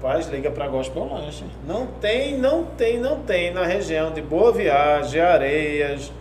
Rapaz, 0.02 0.28
liga 0.30 0.50
para 0.50 0.68
Gospel 0.68 1.06
Lanche. 1.06 1.44
Não 1.68 1.86
tem, 1.86 2.36
não 2.36 2.64
tem, 2.64 3.00
não 3.00 3.20
tem 3.20 3.54
na 3.54 3.64
região 3.68 4.12
de 4.12 4.20
Boa 4.20 4.52
Viagem, 4.52 5.22
Areias, 5.22 6.12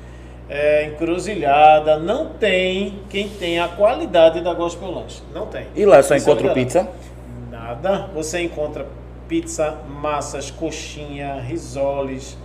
é, 0.50 0.84
Encruzilhada, 0.84 1.98
não 1.98 2.26
tem 2.26 2.98
quem 3.08 3.26
tem 3.26 3.58
a 3.58 3.68
qualidade 3.68 4.42
da 4.42 4.52
Gospel 4.52 4.90
Lanche. 4.90 5.22
Não 5.32 5.46
tem. 5.46 5.66
E 5.74 5.86
lá 5.86 6.02
só 6.02 6.12
é 6.12 6.18
encontro 6.18 6.44
verdade. 6.44 6.60
pizza? 6.60 6.88
Nada. 7.50 8.10
Você 8.14 8.42
encontra 8.42 8.86
pizza, 9.26 9.78
massas, 9.88 10.50
coxinha, 10.50 11.40
risoles. 11.40 12.36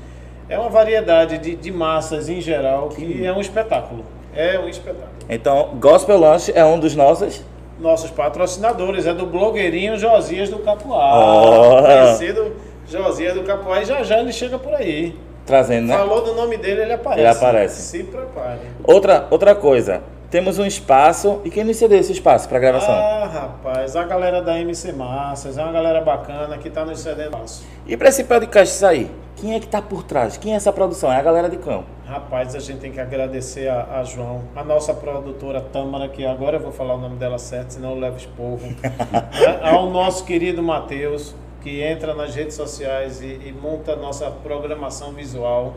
É 0.48 0.58
uma 0.58 0.70
variedade 0.70 1.38
de, 1.38 1.54
de 1.54 1.70
massas 1.70 2.30
em 2.30 2.40
geral 2.40 2.88
que 2.88 3.26
é 3.26 3.34
um 3.34 3.42
espetáculo. 3.42 4.06
É 4.34 4.58
um 4.58 4.70
espetáculo. 4.70 5.10
Então, 5.28 5.72
Gospel 5.82 6.18
Lunch 6.18 6.50
é 6.56 6.64
um 6.64 6.80
dos 6.80 6.96
nossos. 6.96 7.44
Nossos 7.80 8.10
patrocinadores 8.10 9.06
é 9.06 9.14
do 9.14 9.26
blogueirinho 9.26 9.98
Josias 9.98 10.50
do 10.50 10.60
Capuá. 10.60 11.20
Oh. 11.20 11.82
Conhecido 11.82 12.56
Josias 12.88 13.34
do 13.34 13.44
Capuá. 13.44 13.82
E 13.82 13.86
já 13.86 14.04
já 14.04 14.20
ele 14.20 14.32
chega 14.32 14.58
por 14.58 14.74
aí. 14.74 15.16
Trazendo, 15.46 15.88
né? 15.88 15.98
Falou 15.98 16.24
do 16.24 16.34
nome 16.34 16.58
dele, 16.58 16.82
ele 16.82 16.94
aparece. 16.94 17.22
Ele 17.22 17.30
aparece. 17.30 17.82
Se 17.82 18.04
prepare. 18.04 18.60
Outra, 18.84 19.28
outra 19.30 19.54
coisa. 19.54 20.02
Temos 20.32 20.58
um 20.58 20.66
espaço. 20.66 21.40
E 21.46 21.50
quem 21.50 21.64
nos 21.64 21.78
cedeu 21.78 22.00
esse 22.00 22.12
espaço 22.12 22.50
para 22.50 22.58
gravação? 22.58 22.94
Ah, 22.94 23.30
rapaz, 23.32 23.96
a 23.96 24.04
galera 24.04 24.42
da 24.42 24.60
MC 24.60 24.92
Massas 24.92 25.58
é 25.58 25.64
uma 25.64 25.72
galera 25.72 26.02
bacana 26.02 26.58
que 26.58 26.70
tá 26.70 26.84
nos 26.84 27.00
cedendo 27.00 27.28
espaço. 27.28 27.64
E 27.86 27.96
para 27.96 28.10
esse 28.10 28.24
podcast 28.24 28.74
sair, 28.74 29.12
quem 29.36 29.54
é 29.54 29.60
que 29.60 29.68
tá 29.68 29.82
por 29.82 30.04
trás? 30.04 30.36
Quem 30.38 30.54
é 30.54 30.56
essa 30.56 30.74
produção? 30.74 31.12
É 31.12 31.18
a 31.18 31.22
galera 31.22 31.48
de 31.48 31.58
cão. 31.58 31.84
Rapaz, 32.08 32.54
a 32.54 32.60
gente 32.60 32.80
tem 32.80 32.92
que 32.92 33.00
agradecer 33.00 33.68
a, 33.68 34.00
a 34.00 34.04
João, 34.04 34.44
a 34.56 34.64
nossa 34.64 34.94
produtora 34.94 35.60
Tâmara, 35.60 36.08
que 36.08 36.24
agora 36.24 36.58
eu 36.58 36.62
vou 36.62 36.72
falar 36.72 36.94
o 36.94 37.00
nome 37.00 37.16
dela 37.16 37.40
certo, 37.40 37.72
senão 37.72 37.92
eu 37.92 38.00
levo 38.00 38.18
esporro. 38.18 38.62
Né? 38.86 39.60
Ao 39.62 39.90
nosso 39.90 40.24
querido 40.24 40.62
Matheus, 40.62 41.36
que 41.62 41.82
entra 41.82 42.14
nas 42.14 42.36
redes 42.36 42.56
sociais 42.56 43.22
e, 43.22 43.26
e 43.26 43.52
monta 43.52 43.94
a 43.94 43.96
nossa 43.96 44.30
programação 44.30 45.14
visual. 45.14 45.74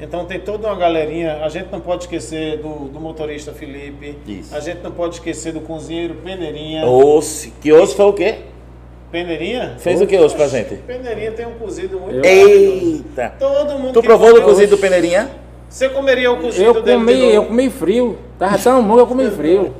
Então 0.00 0.24
tem 0.24 0.40
toda 0.40 0.68
uma 0.68 0.76
galerinha. 0.76 1.44
A 1.44 1.48
gente 1.48 1.70
não 1.70 1.80
pode 1.80 2.04
esquecer 2.04 2.58
do, 2.58 2.88
do 2.88 3.00
motorista 3.00 3.52
Felipe. 3.52 4.16
Isso. 4.26 4.54
A 4.54 4.60
gente 4.60 4.80
não 4.82 4.92
pode 4.92 5.14
esquecer 5.14 5.52
do 5.52 5.60
cozinheiro 5.60 6.14
Peneirinha. 6.16 6.86
Osse. 6.86 7.52
Que 7.60 7.72
hoje 7.72 7.94
foi 7.94 8.06
o 8.06 8.12
quê? 8.12 8.36
Peneirinha? 9.10 9.76
Fez 9.78 10.00
o 10.00 10.06
que 10.06 10.18
hoje 10.18 10.34
pra 10.34 10.48
gente? 10.48 10.76
Peneirinha 10.76 11.32
tem 11.32 11.46
um 11.46 11.54
cozido 11.54 12.00
muito. 12.00 12.24
Eita. 12.24 13.34
Todo 13.38 13.78
mundo 13.78 13.92
Tu 13.92 14.00
que 14.00 14.06
provou 14.06 14.34
do 14.34 14.42
cozido 14.42 14.76
do 14.76 14.78
Peneirinha? 14.80 15.43
Você 15.68 15.88
comeria 15.88 16.30
o 16.30 16.36
cozido 16.36 16.62
Eu 16.64 16.82
dele 16.82 16.98
de 16.98 17.04
comi, 17.04 17.18
novo? 17.20 17.32
eu 17.32 17.44
comi 17.46 17.70
frio. 17.70 18.18
Tava 18.38 18.58
tão 18.58 18.82
bom 18.84 18.98
eu 18.98 19.06
comi 19.06 19.30
frio. 19.30 19.74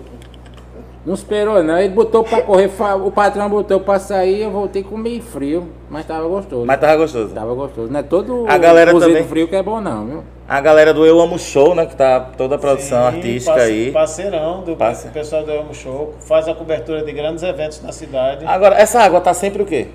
Não 1.06 1.12
esperou 1.14 1.62
não. 1.62 1.78
Ele 1.78 1.90
botou 1.94 2.24
pra 2.24 2.40
correr, 2.40 2.70
o 3.04 3.10
patrão 3.10 3.48
botou 3.50 3.78
pra 3.78 3.98
sair, 3.98 4.40
eu 4.42 4.50
voltei 4.50 4.80
e 4.80 4.84
comi 4.84 5.20
frio. 5.20 5.68
Mas 5.90 6.06
tava 6.06 6.26
gostoso. 6.26 6.64
Mas 6.66 6.80
tava 6.80 6.96
gostoso. 6.96 7.34
Tava 7.34 7.54
gostoso. 7.54 7.92
Não 7.92 8.00
é 8.00 8.02
todo 8.02 8.46
A 8.48 8.56
galera 8.58 8.90
cozido 8.90 9.12
também. 9.12 9.28
frio 9.28 9.46
que 9.46 9.54
é 9.54 9.62
bom 9.62 9.80
não, 9.80 10.06
viu? 10.06 10.24
A 10.48 10.60
galera 10.60 10.92
do 10.92 11.04
Eu 11.06 11.20
Amo 11.20 11.38
Show, 11.38 11.74
né? 11.74 11.86
Que 11.86 11.94
tá 11.94 12.20
toda 12.20 12.56
a 12.56 12.58
produção 12.58 12.98
Sim, 13.10 13.16
artística 13.16 13.52
parce- 13.54 13.70
aí. 13.70 13.92
Parceirão 13.92 14.62
do 14.62 14.76
Parce- 14.76 15.08
pessoal 15.08 15.42
do 15.44 15.52
Amo 15.52 15.74
Show. 15.74 16.14
Faz 16.20 16.48
a 16.48 16.54
cobertura 16.54 17.02
de 17.04 17.12
grandes 17.12 17.42
eventos 17.44 17.80
na 17.82 17.92
cidade. 17.92 18.44
Agora, 18.46 18.74
essa 18.76 19.00
água 19.00 19.20
tá 19.20 19.32
sempre 19.32 19.62
o 19.62 19.66
quê? 19.66 19.88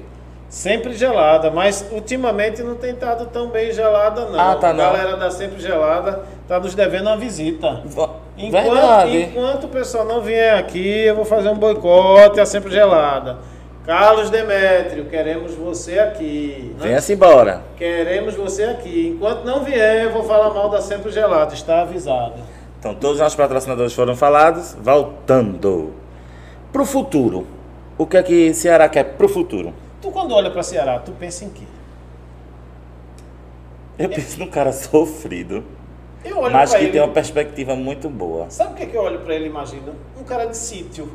Sempre 0.50 0.94
gelada, 0.94 1.52
mas 1.52 1.86
ultimamente 1.92 2.64
não 2.64 2.74
tem 2.76 2.92
estado 2.92 3.28
tão 3.28 3.50
bem 3.50 3.72
gelada, 3.72 4.26
não. 4.26 4.40
Ah, 4.40 4.56
tá, 4.56 4.70
A 4.70 4.74
não. 4.74 4.84
galera 4.84 5.16
da 5.16 5.30
Sempre 5.30 5.60
Gelada 5.62 6.24
tá 6.48 6.60
nos 6.60 6.74
devendo 6.74 7.06
uma 7.08 7.18
visita. 7.18 7.84
Enquanto, 8.36 8.64
Verdade. 8.72 9.18
enquanto 9.22 9.64
o 9.66 9.68
pessoal 9.68 10.06
não 10.06 10.22
vier 10.22 10.58
aqui, 10.58 11.02
eu 11.06 11.16
vou 11.16 11.24
fazer 11.26 11.50
um 11.50 11.56
boicote 11.56 12.40
à 12.40 12.46
Sempre 12.48 12.72
Gelada. 12.72 13.38
Carlos 13.86 14.30
Demétrio, 14.32 15.06
queremos 15.06 15.54
você 15.54 16.00
aqui. 16.00 16.74
né? 16.80 16.88
Venha-se 16.88 17.14
embora. 17.14 17.62
Queremos 17.78 18.34
você 18.36 18.64
aqui. 18.64 19.14
Enquanto 19.16 19.44
não 19.46 19.64
vier, 19.64 20.04
eu 20.06 20.12
vou 20.12 20.24
falar 20.24 20.52
mal 20.54 20.70
da 20.70 20.82
Sempre 20.82 21.12
Gelada. 21.12 21.54
Está 21.54 21.82
avisado. 21.82 22.34
Então, 22.80 22.96
todos 22.96 23.18
os 23.18 23.22
nossos 23.22 23.36
patrocinadores 23.36 23.94
foram 23.94 24.16
falados. 24.16 24.76
Voltando. 24.82 25.94
Pro 26.72 26.86
futuro. 26.86 27.46
O 27.98 28.06
que 28.08 28.18
é 28.18 28.24
que 28.24 28.54
Ceará 28.54 28.88
quer 28.90 29.04
pro 29.04 29.28
futuro? 29.30 29.74
Tu 30.02 30.12
quando 30.12 30.34
olha 30.34 30.50
para 30.50 30.64
Ceará, 30.64 31.00
tu 31.00 31.12
pensa 31.12 31.46
em 31.46 31.50
quê? 31.50 31.64
Eu 33.98 34.10
penso 34.10 34.40
num 34.40 34.48
cara 34.48 34.72
sofrido, 34.74 35.64
Eu 36.24 36.38
olho 36.40 36.54
mas 36.54 36.74
que 36.74 36.84
ele. 36.84 36.92
tem 36.92 37.02
uma 37.02 37.14
perspectiva 37.14 37.76
muito 37.76 38.10
boa. 38.10 38.50
Sabe 38.50 38.74
o 38.74 38.76
que, 38.76 38.84
é 38.84 38.86
que 38.86 38.96
eu 38.96 39.02
olho 39.02 39.20
pra 39.20 39.36
ele 39.36 39.46
e 39.46 39.50
imagino? 39.50 39.94
Um 40.20 40.24
cara 40.24 40.46
de 40.46 40.56
sítio. 40.58 41.12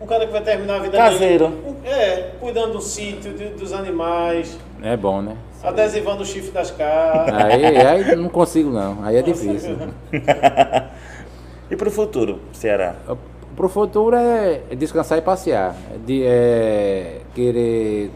Um 0.00 0.06
cara 0.06 0.26
que 0.26 0.32
vai 0.32 0.42
terminar 0.42 0.76
a 0.76 0.78
vida 0.80 0.96
Caseiro. 0.98 1.48
dele. 1.48 1.76
É, 1.84 2.32
cuidando 2.40 2.72
do 2.74 2.80
sítio, 2.80 3.32
de- 3.34 3.50
dos 3.50 3.72
animais, 3.72 4.58
É 4.82 4.96
bom, 4.96 5.22
né? 5.22 5.36
adesivando 5.62 6.22
o 6.22 6.26
chifre 6.26 6.50
das 6.50 6.72
caras. 6.72 7.32
Aí, 7.34 7.64
aí 7.76 8.16
não 8.16 8.28
consigo 8.28 8.70
não. 8.70 9.04
Aí 9.04 9.16
é 9.16 9.22
difícil. 9.22 9.76
E 11.70 11.76
pro 11.76 11.90
futuro, 11.90 12.40
Ceará? 12.52 12.96
Pro 13.56 13.68
futuro 13.68 14.16
é 14.16 14.62
descansar 14.76 15.18
e 15.18 15.22
passear. 15.22 15.74
De, 16.04 16.22
é, 16.24 17.20
querer 17.34 18.10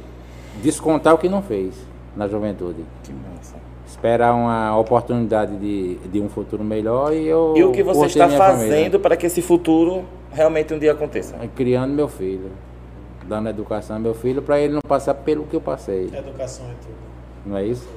descontar 0.63 1.15
o 1.15 1.19
que 1.19 1.29
não 1.29 1.43
fez 1.43 1.75
na 2.17 2.27
juventude. 2.27 2.85
Que 3.03 3.13
massa. 3.13 3.57
Esperar 3.87 4.35
uma 4.35 4.77
oportunidade 4.79 5.57
de, 5.57 5.97
de 5.97 6.21
um 6.21 6.29
futuro 6.29 6.65
melhor 6.65 7.13
e 7.13 7.27
eu. 7.27 7.55
E 7.57 7.65
o 7.65 7.73
que 7.73 7.83
você 7.83 8.07
está 8.07 8.29
fazendo 8.29 8.69
família. 8.69 8.99
para 8.99 9.17
que 9.17 9.27
esse 9.27 9.43
futuro 9.43 10.05
realmente 10.33 10.75
um 10.75 10.79
dia 10.79 10.93
aconteça? 10.93 11.37
Criando 11.55 11.93
meu 11.93 12.09
filho. 12.09 12.51
Dando 13.27 13.49
educação 13.49 13.97
ao 13.97 14.03
meu 14.03 14.15
filho 14.15 14.41
para 14.41 14.61
ele 14.61 14.75
não 14.75 14.83
passar 14.87 15.15
pelo 15.15 15.45
que 15.45 15.55
eu 15.55 15.61
passei. 15.61 16.05
Educação 16.13 16.67
é 16.67 16.75
tudo. 16.81 16.95
Não 17.45 17.57
é 17.57 17.65
isso? 17.65 17.89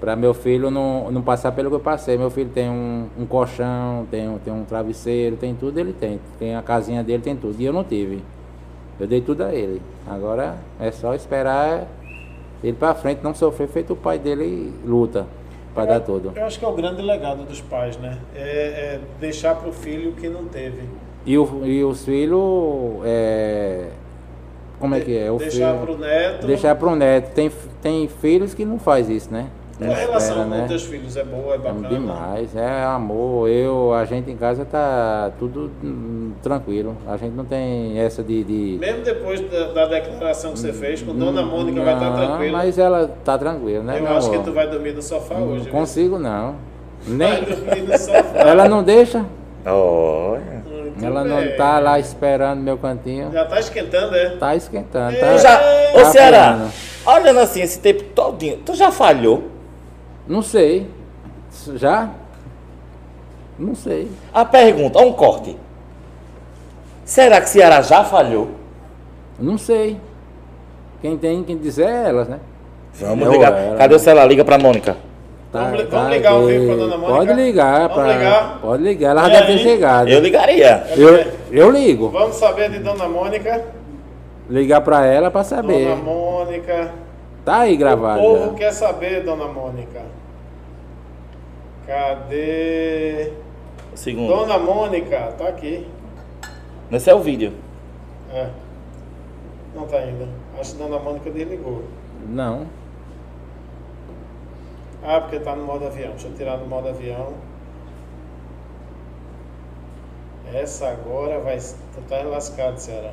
Para 0.00 0.14
meu 0.16 0.34
filho 0.34 0.70
não, 0.70 1.10
não 1.10 1.22
passar 1.22 1.52
pelo 1.52 1.68
que 1.70 1.76
eu 1.76 1.80
passei. 1.80 2.16
Meu 2.18 2.30
filho 2.30 2.50
tem 2.52 2.68
um, 2.70 3.06
um 3.18 3.26
colchão, 3.26 4.06
tem, 4.10 4.28
um- 4.28 4.38
tem 4.38 4.52
um 4.52 4.64
travesseiro, 4.64 5.36
tem 5.36 5.54
tudo, 5.54 5.78
ele 5.78 5.92
tem. 5.92 6.20
Tem 6.38 6.54
a 6.56 6.62
casinha 6.62 7.02
dele, 7.02 7.22
tem 7.22 7.36
tudo. 7.36 7.56
E 7.60 7.64
eu 7.64 7.72
não 7.72 7.84
tive. 7.84 8.22
Eu 8.98 9.06
dei 9.06 9.20
tudo 9.20 9.42
a 9.44 9.54
ele. 9.54 9.80
Agora 10.06 10.56
é 10.80 10.90
só 10.90 11.14
esperar 11.14 11.86
ele 12.62 12.72
para 12.72 12.94
frente, 12.94 13.20
não 13.22 13.34
sofrer, 13.34 13.68
feito 13.68 13.92
o 13.92 13.96
pai 13.96 14.18
dele 14.18 14.72
luta 14.84 15.26
para 15.74 15.84
dar 15.84 16.00
tudo. 16.00 16.32
Eu 16.34 16.44
acho 16.46 16.58
que 16.58 16.64
é 16.64 16.68
o 16.68 16.72
grande 16.72 17.02
legado 17.02 17.44
dos 17.44 17.60
pais, 17.60 17.98
né? 17.98 18.16
É, 18.34 18.40
é 18.40 19.00
deixar 19.20 19.54
pro 19.56 19.70
filho 19.72 20.10
o 20.10 20.12
que 20.14 20.28
não 20.28 20.44
teve. 20.46 20.82
E, 21.26 21.36
o, 21.36 21.66
e 21.66 21.84
os 21.84 22.04
filhos, 22.04 23.02
é, 23.04 23.88
como 24.78 24.94
é 24.94 25.00
que 25.00 25.18
é? 25.18 25.30
O 25.30 25.36
deixar 25.36 25.74
filho, 25.74 25.84
pro 25.84 25.98
neto. 25.98 26.46
deixar 26.46 26.74
para 26.76 26.88
o 26.88 26.96
neto. 26.96 27.34
Tem, 27.34 27.50
tem 27.82 28.08
filhos 28.08 28.54
que 28.54 28.64
não 28.64 28.78
faz 28.78 29.08
isso, 29.08 29.32
né? 29.32 29.46
Não 29.78 29.92
A 29.92 29.94
relação 29.94 30.42
espera, 30.44 30.62
com 30.62 30.68
teus 30.68 30.84
filhos 30.84 31.16
é 31.18 31.22
boa, 31.24 31.52
é 31.52 31.54
É 31.56 31.58
bacana. 31.58 31.88
demais, 31.90 32.56
é 32.56 32.82
amor. 32.84 33.46
Eu, 33.50 33.92
a 33.92 34.06
gente 34.06 34.30
em 34.30 34.36
casa 34.36 34.64
tá 34.64 35.30
tudo 35.38 35.70
hum, 35.84 36.32
tranquilo. 36.42 36.96
A 37.06 37.18
gente 37.18 37.34
não 37.34 37.44
tem 37.44 37.98
essa 37.98 38.22
de. 38.22 38.42
de- 38.42 38.78
Mesmo 38.80 39.02
depois 39.04 39.38
da, 39.50 39.72
da 39.74 39.84
declaração 39.84 40.52
que 40.54 40.60
você 40.60 40.72
fez, 40.72 41.02
com 41.02 41.14
Dona 41.14 41.42
Mônica 41.42 41.82
vai 41.82 41.92
estar 41.92 42.08
Não, 42.08 42.16
tranquila. 42.16 42.56
Mas 42.56 42.78
ela 42.78 43.06
tá 43.22 43.36
tranquila, 43.36 43.82
né? 43.84 43.98
Eu 43.98 44.04
meu 44.04 44.16
acho 44.16 44.30
que 44.30 44.36
amor? 44.36 44.46
tu 44.46 44.52
vai 44.54 44.66
dormir 44.66 44.92
no 44.94 45.02
sofá 45.02 45.34
Não 45.34 45.48
hoje. 45.48 45.68
consigo 45.68 46.18
não. 46.18 46.54
Vai 47.06 47.16
Nem, 47.16 47.44
dormir 47.44 47.82
no 47.82 47.98
sofá. 47.98 48.38
ela 48.38 48.66
não 48.70 48.82
deixa. 48.82 49.26
Olha. 49.66 50.64
Ela 51.02 51.24
não 51.24 51.56
tá 51.56 51.78
lá 51.78 51.98
esperando 51.98 52.60
meu 52.62 52.78
cantinho. 52.78 53.30
Já 53.32 53.44
tá 53.44 53.58
esquentando, 53.60 54.14
é? 54.14 54.30
Tá 54.36 54.56
esquentando. 54.56 55.14
Tu 55.16 55.20
Tá, 55.20 55.36
já, 55.36 55.60
ô 55.94 55.98
tá 55.98 56.04
Ceará, 56.06 56.68
olhando 57.04 57.40
assim 57.40 57.60
esse 57.60 57.78
tempo 57.80 58.02
todinho, 58.14 58.58
tu 58.64 58.74
já 58.74 58.90
falhou? 58.90 59.44
Não 60.26 60.40
sei. 60.42 60.88
Já? 61.74 62.10
Não 63.58 63.74
sei. 63.74 64.10
A 64.32 64.44
pergunta, 64.44 64.98
um 65.00 65.12
corte. 65.12 65.56
Será 67.04 67.40
que 67.40 67.48
Ceará 67.48 67.80
já 67.82 68.02
falhou? 68.04 68.50
Não 69.38 69.56
sei. 69.58 69.98
Quem 71.00 71.16
tem 71.16 71.44
que 71.44 71.54
dizer 71.54 71.86
é 71.86 72.08
elas, 72.08 72.26
né? 72.28 72.40
Vamos 72.94 73.26
Eu 73.26 73.32
ligar. 73.32 73.52
era. 73.52 73.76
Cadê 73.76 73.94
o 73.94 73.98
celular? 73.98 74.26
Liga 74.26 74.44
pra 74.44 74.58
Mônica. 74.58 74.96
Vamos 75.64 75.78
li- 75.80 75.86
vamos 75.86 76.10
ligar 76.12 76.32
aqui. 76.36 76.46
vivo 76.46 76.66
pra 76.66 76.74
dona 76.76 76.96
Mônica? 76.96 77.16
Pode 77.16 77.32
ligar, 77.34 77.80
Vamos 77.88 77.94
pra, 77.94 78.12
ligar? 78.16 78.58
pode 78.60 78.82
ligar. 78.82 79.10
Ela 79.10 79.20
já 79.22 79.28
E 79.28 79.30
deve 79.32 79.52
aí? 79.52 79.58
ter 79.58 79.62
chegado. 79.64 80.08
Eu 80.08 80.20
ligaria. 80.20 80.86
Eu, 80.96 81.32
eu 81.50 81.70
ligo. 81.70 82.08
Vamos 82.10 82.36
saber 82.36 82.70
de 82.70 82.78
Dona 82.80 83.08
Mônica. 83.08 83.64
Ligar 84.48 84.80
pra 84.80 85.04
ela 85.04 85.30
pra 85.30 85.42
saber. 85.44 85.84
Dona 85.88 85.96
Mônica. 85.96 86.90
Tá 87.44 87.58
aí 87.60 87.74
O 87.74 87.78
gravado. 87.78 88.20
povo 88.20 88.46
já. 88.52 88.54
quer 88.54 88.72
saber, 88.72 89.22
Dona 89.24 89.46
Mônica. 89.46 90.02
Cadê? 91.86 93.32
Segundo. 93.94 94.28
Dona 94.28 94.58
Mônica, 94.58 95.32
tá 95.38 95.48
aqui. 95.48 95.86
Esse 96.90 97.10
é 97.10 97.14
o 97.14 97.20
vídeo. 97.20 97.52
É. 98.32 98.46
Não 99.74 99.86
tá 99.86 99.98
ainda. 99.98 100.28
Acho 100.60 100.72
que 100.72 100.78
Dona 100.82 100.98
Mônica 100.98 101.30
desligou. 101.30 101.82
Não. 102.28 102.66
Ah, 105.06 105.20
porque 105.20 105.38
tá 105.38 105.54
no 105.54 105.64
modo 105.64 105.86
avião. 105.86 106.10
Deixa 106.10 106.26
eu 106.26 106.34
tirar 106.34 106.56
do 106.56 106.66
modo 106.66 106.88
avião. 106.88 107.34
Essa 110.52 110.88
agora 110.88 111.38
vai. 111.40 111.58
Tu 111.58 112.00
tá 112.08 112.22
lascado, 112.22 112.76
Ceará. 112.78 113.12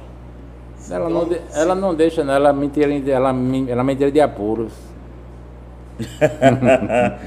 Ela 0.90 1.10
não, 1.10 1.26
de- 1.30 1.42
ela 1.54 1.76
não 1.76 1.94
deixa, 1.96 2.24
não. 2.24 2.34
Ela 2.34 2.52
me 2.52 2.68
tira, 2.70 3.00
de- 3.00 3.12
ela, 3.12 3.32
me- 3.32 3.70
ela 3.70 3.84
me 3.84 3.96
tira 3.96 4.12
de 4.12 4.20
apuros. 4.20 4.74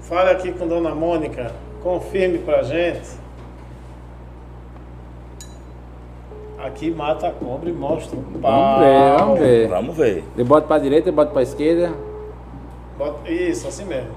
Fale 0.00 0.30
aqui 0.30 0.52
com 0.52 0.66
Dona 0.66 0.94
Mônica, 0.94 1.52
confirme 1.82 2.38
pra 2.38 2.62
gente. 2.62 3.21
Aqui 6.72 6.90
mata 6.90 7.26
a 7.28 7.30
cobra 7.30 7.68
e 7.68 7.72
mostra 7.72 8.18
o 8.18 8.22
pau. 8.40 8.50
Vamos 8.50 8.80
ver, 8.80 9.18
vamos 9.18 9.38
ver. 9.38 9.68
Vamos 9.68 9.96
ver. 9.96 10.24
Eu 10.38 10.44
boto 10.46 10.66
pra 10.66 10.78
direita, 10.78 11.10
eu 11.10 11.12
boto 11.12 11.30
pra 11.32 11.42
esquerda. 11.42 11.92
Bota- 12.96 13.30
Isso, 13.30 13.68
assim 13.68 13.84
mesmo. 13.84 14.10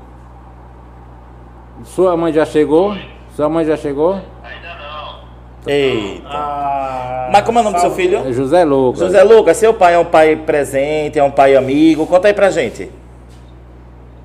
Sua 1.84 2.16
mãe 2.16 2.32
já 2.32 2.46
chegou? 2.46 2.96
Sua 3.36 3.50
mãe 3.50 3.66
já 3.66 3.76
chegou? 3.76 4.14
Ainda 4.14 4.76
não. 4.80 5.20
Eita. 5.68 6.24
Ah, 6.28 7.30
Mas 7.34 7.42
como 7.44 7.58
é 7.60 7.62
o 7.62 7.64
nome 7.66 7.76
do 7.76 7.82
seu 7.82 7.90
salve. 7.90 8.04
filho? 8.04 8.20
É 8.26 8.32
José 8.32 8.64
Lucas. 8.64 9.00
José 9.02 9.24
Lucas, 9.24 9.58
seu 9.58 9.74
pai 9.74 9.96
é 9.96 10.00
um 10.00 10.06
pai 10.06 10.36
presente, 10.38 11.20
é 11.20 11.24
um 11.24 11.32
pai 11.32 11.56
amigo. 11.58 12.08
Conta 12.08 12.30
aí 12.30 12.34
pra 12.34 12.50
gente. 12.50 12.90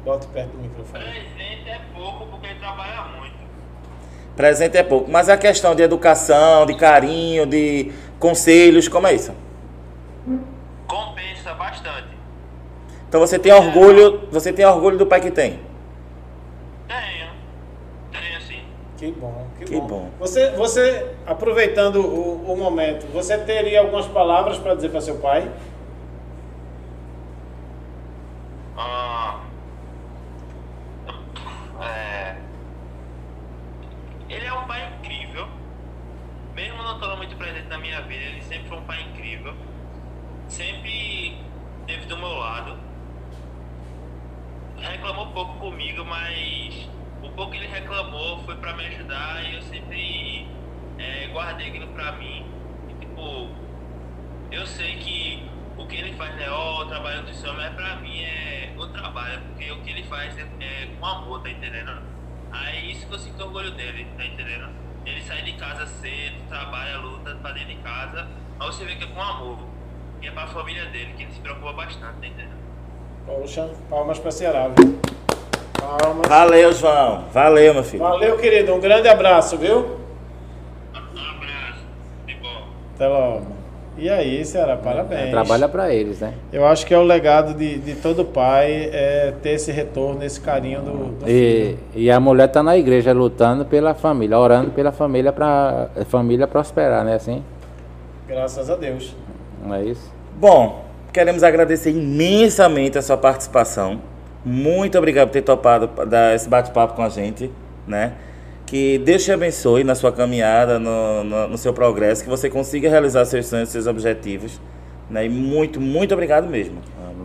Bota 0.05 0.27
perto 0.33 0.51
do 0.51 0.59
microfone. 0.63 1.03
Presente 1.05 1.69
é 1.69 1.81
pouco 1.95 2.27
porque 2.27 2.47
ele 2.47 2.59
trabalha 2.61 3.05
muito. 3.19 3.35
Presente 4.37 4.77
é 4.77 4.83
pouco. 4.85 5.11
Mas 5.11 5.29
a 5.29 5.37
questão 5.37 5.75
de 5.75 5.83
educação, 5.83 6.65
de 6.67 6.75
carinho, 6.75 7.45
de 7.45 7.91
conselhos, 8.21 8.87
como 8.87 9.07
é 9.09 9.15
isso? 9.15 9.35
Compensa 10.87 11.55
bastante. 11.55 12.09
Então 13.09 13.19
você 13.19 13.39
tem 13.39 13.53
orgulho, 13.53 14.29
você 14.31 14.53
tem 14.53 14.65
orgulho 14.65 14.97
do 14.97 15.07
pai 15.07 15.21
que 15.21 15.31
tem. 15.33 15.59
Tenho. 16.87 17.31
Tenho 18.13 18.41
sim. 18.43 18.63
Que 18.97 19.11
bom, 19.11 19.47
que, 19.59 19.65
Que 19.65 19.81
bom. 19.81 19.87
bom. 19.87 20.11
Você, 20.21 20.51
você 20.51 21.13
aproveitando 21.27 21.97
o, 21.97 22.53
o 22.53 22.57
momento, 22.57 23.07
você 23.13 23.37
teria 23.39 23.81
algumas 23.81 24.07
palavras 24.07 24.59
para 24.59 24.75
dizer 24.75 24.91
para 24.91 25.01
seu 25.01 25.17
pai? 25.17 25.51
Ah, 28.77 29.41
é, 31.83 32.37
ele 34.29 34.47
é 34.47 34.53
um 34.53 34.67
pai 34.67 34.89
incrível. 34.99 35.47
Não 36.91 36.97
estando 36.97 37.19
muito 37.19 37.37
presente 37.37 37.69
na 37.69 37.79
minha 37.79 38.01
vida, 38.01 38.21
ele 38.21 38.43
sempre 38.43 38.69
foi 38.69 38.79
um 38.79 38.83
pai 38.83 39.01
incrível. 39.01 39.55
Sempre 40.49 41.39
esteve 41.83 42.07
do 42.07 42.17
meu 42.17 42.33
lado. 42.33 42.77
Reclamou 44.77 45.29
pouco 45.29 45.57
comigo, 45.61 46.05
mas 46.05 46.89
o 47.23 47.31
pouco 47.31 47.53
que 47.53 47.59
ele 47.59 47.69
reclamou 47.69 48.41
foi 48.41 48.57
pra 48.57 48.73
me 48.73 48.87
ajudar 48.87 49.45
e 49.45 49.55
eu 49.55 49.63
sempre 49.63 50.49
é, 50.99 51.29
guardei 51.29 51.69
aquilo 51.69 51.87
pra 51.93 52.11
mim. 52.11 52.45
E, 52.89 52.95
tipo, 52.95 53.49
eu 54.51 54.67
sei 54.67 54.97
que 54.97 55.49
o 55.79 55.87
que 55.87 55.95
ele 55.95 56.13
faz 56.15 56.37
é 56.41 56.51
ó, 56.51 56.83
o 56.83 56.87
trabalho 56.87 57.23
do 57.23 57.33
senhor, 57.33 57.55
mas 57.55 57.73
pra 57.73 57.95
mim 57.99 58.21
é 58.21 58.75
o 58.77 58.89
trabalho, 58.89 59.41
porque 59.43 59.71
o 59.71 59.81
que 59.83 59.91
ele 59.91 60.03
faz 60.09 60.37
é, 60.37 60.43
é 60.59 60.89
com 60.99 61.07
amor, 61.07 61.41
tá 61.41 61.51
entendendo? 61.51 62.03
Aí 62.51 62.91
isso 62.91 63.07
que 63.07 63.15
eu 63.15 63.19
sinto 63.21 63.45
orgulho 63.45 63.71
dele, 63.71 64.09
tá 64.17 64.27
entendendo? 64.27 64.90
Ele 65.07 65.23
sai 65.23 65.43
de 65.43 65.53
casa 65.55 65.87
cedo, 65.87 66.37
trabalha, 66.49 66.99
luta 66.99 67.35
pra 67.43 67.53
dentro 67.53 67.69
de 67.69 67.77
casa, 67.77 68.27
mas 68.59 68.75
você 68.75 68.85
vê 68.85 68.97
que 68.97 69.05
é 69.05 69.07
com 69.07 69.21
amor. 69.21 69.59
E 70.23 70.29
é 70.29 70.31
pra 70.31 70.47
família 70.47 70.85
dele, 70.87 71.15
que 71.17 71.23
ele 71.23 71.33
se 71.33 71.41
preocupa 71.41 71.73
bastante, 71.73 72.15
tá 72.21 72.27
entendendo? 72.27 72.61
Poxa, 73.27 73.71
palmas 73.89 74.19
para 74.19 74.31
Ceará, 74.31 74.69
viu? 74.69 74.99
Palmas. 75.81 76.29
Valeu, 76.29 76.73
João. 76.73 77.25
Valeu, 77.33 77.75
meu 77.75 77.85
filho. 77.85 78.03
Valeu, 78.03 78.37
querido. 78.37 78.75
Um 78.75 78.81
grande 78.81 79.09
abraço, 79.09 79.57
viu? 79.57 79.99
Um 80.95 80.99
abraço, 80.99 81.85
de 82.27 82.35
bom. 82.35 82.69
Até 82.95 83.09
logo. 83.09 83.60
E 83.99 84.09
aí, 84.09 84.43
Ceará, 84.45 84.77
parabéns. 84.77 85.31
Trabalha 85.31 85.69
pra 85.69 85.93
eles, 85.93 86.21
né? 86.21 86.33
Eu 86.53 86.65
acho 86.67 86.87
que 86.87 86.95
é 86.95 86.99
o 86.99 87.03
legado 87.03 87.53
de, 87.53 87.79
de 87.79 87.95
todo 87.97 88.25
pai 88.25 88.89
é 88.93 89.35
ter 89.43 89.51
esse 89.51 89.71
retorno, 89.71 90.25
esse 90.25 90.41
carinho 90.41 90.81
do, 90.81 90.93
do 91.19 91.29
E, 91.29 91.77
e 91.95 92.11
a 92.11 92.19
mulher 92.19 92.49
tá 92.49 92.63
na 92.63 92.79
igreja 92.79 93.13
lutando 93.13 93.65
pela 93.65 93.93
família, 93.93 94.39
orando 94.39 94.71
pela 94.71 94.91
família 94.93 95.33
para 95.33 95.89
a 96.01 96.05
família 96.07 96.47
prosperar, 96.47 97.05
né? 97.05 97.15
Assim, 97.15 97.43
Graças 98.27 98.71
a 98.71 98.77
Deus. 98.77 99.15
não 99.63 99.75
é 99.75 99.85
isso? 99.85 100.11
Bom, 100.39 100.85
queremos 101.13 101.43
agradecer 101.43 101.91
imensamente 101.91 102.97
a 102.97 103.03
sua 103.03 103.17
participação. 103.19 104.01
Muito 104.45 104.97
obrigado 104.97 105.29
por 105.29 105.33
ter 105.35 105.43
topado 105.43 105.89
pa- 105.89 106.05
dar 106.05 106.35
esse 106.35 106.49
bate-papo 106.49 106.95
com 106.95 107.03
a 107.03 107.09
gente, 107.11 107.51
né? 107.87 108.13
Que 108.71 108.99
Deus 108.99 109.25
te 109.25 109.33
abençoe 109.33 109.83
na 109.83 109.97
sua 109.97 110.13
caminhada, 110.13 110.79
no, 110.79 111.25
no, 111.25 111.49
no 111.49 111.59
seu 111.59 111.75
progresso, 111.75 112.23
que 112.23 112.31
você 112.31 112.49
consiga 112.49 112.89
realizar 112.89 113.25
seus 113.25 113.47
sonhos, 113.47 113.69
seus 113.69 113.89
objetivos, 113.89 114.61
né? 115.11 115.27
E 115.27 115.29
muito, 115.29 115.81
muito 115.81 116.15
obrigado 116.15 116.47
mesmo. 116.47 116.81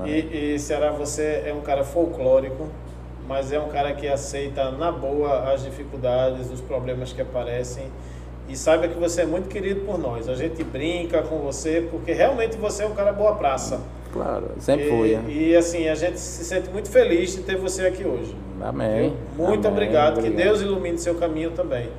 E, 0.08 0.56
e 0.56 0.60
Ceará, 0.60 0.90
você 0.90 1.44
é 1.46 1.54
um 1.54 1.62
cara 1.62 1.84
folclórico, 1.84 2.68
mas 3.28 3.52
é 3.52 3.60
um 3.60 3.68
cara 3.68 3.94
que 3.94 4.08
aceita 4.08 4.72
na 4.72 4.92
boa 4.92 5.54
as 5.54 5.64
dificuldades, 5.64 6.50
os 6.50 6.62
problemas 6.62 7.14
que 7.14 7.22
aparecem. 7.22 7.92
E 8.48 8.56
saiba 8.56 8.88
que 8.88 8.98
você 9.00 9.22
é 9.22 9.26
muito 9.26 9.50
querido 9.50 9.82
por 9.82 9.98
nós. 9.98 10.30
A 10.30 10.36
gente 10.36 10.64
brinca 10.64 11.22
com 11.24 11.40
você 11.40 11.88
porque 11.90 12.14
realmente 12.14 12.58
você 12.58 12.84
é 12.84 12.86
um 12.86 12.94
cara 12.94 13.12
boa 13.12 13.36
praça. 13.36 13.80
Claro, 14.14 14.52
sempre 14.60 14.86
e, 14.86 14.90
fui. 14.90 15.10
né? 15.16 15.24
E 15.28 15.56
assim, 15.56 15.88
a 15.90 15.96
gente 15.96 16.20
se 16.20 16.46
sente 16.46 16.70
muito 16.70 16.90
feliz 16.90 17.36
de 17.36 17.42
ter 17.42 17.58
você 17.58 17.86
aqui 17.88 18.06
hoje. 18.06 18.34
Amém. 18.62 19.14
Muito 19.36 19.68
Amém, 19.68 19.72
obrigado. 19.72 20.22
Que 20.22 20.30
Deus 20.30 20.62
ilumine 20.62 20.98
seu 20.98 21.16
caminho 21.16 21.52
também. 21.52 21.90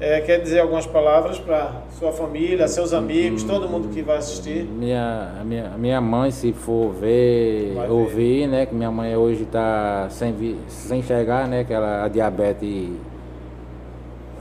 É, 0.00 0.20
quer 0.20 0.40
dizer 0.40 0.60
algumas 0.60 0.86
palavras 0.86 1.40
para 1.40 1.82
sua 1.98 2.12
família, 2.12 2.68
seus 2.68 2.92
amigos, 2.92 3.42
todo 3.42 3.68
mundo 3.68 3.88
que 3.92 4.00
vai 4.00 4.18
assistir? 4.18 4.62
Minha, 4.64 5.42
minha, 5.44 5.70
minha 5.76 6.00
mãe, 6.00 6.30
se 6.30 6.52
for 6.52 6.92
ver, 6.92 7.72
Vai 7.74 7.88
ver. 7.88 7.92
ouvir, 7.92 8.46
né? 8.46 8.64
Que 8.64 8.74
minha 8.76 8.92
mãe 8.92 9.16
hoje 9.16 9.42
está 9.42 10.06
sem, 10.08 10.56
sem 10.68 11.00
enxergar, 11.00 11.48
né? 11.48 11.64
Que 11.64 11.74
ela, 11.74 12.04
a 12.04 12.08
diabetes 12.08 12.90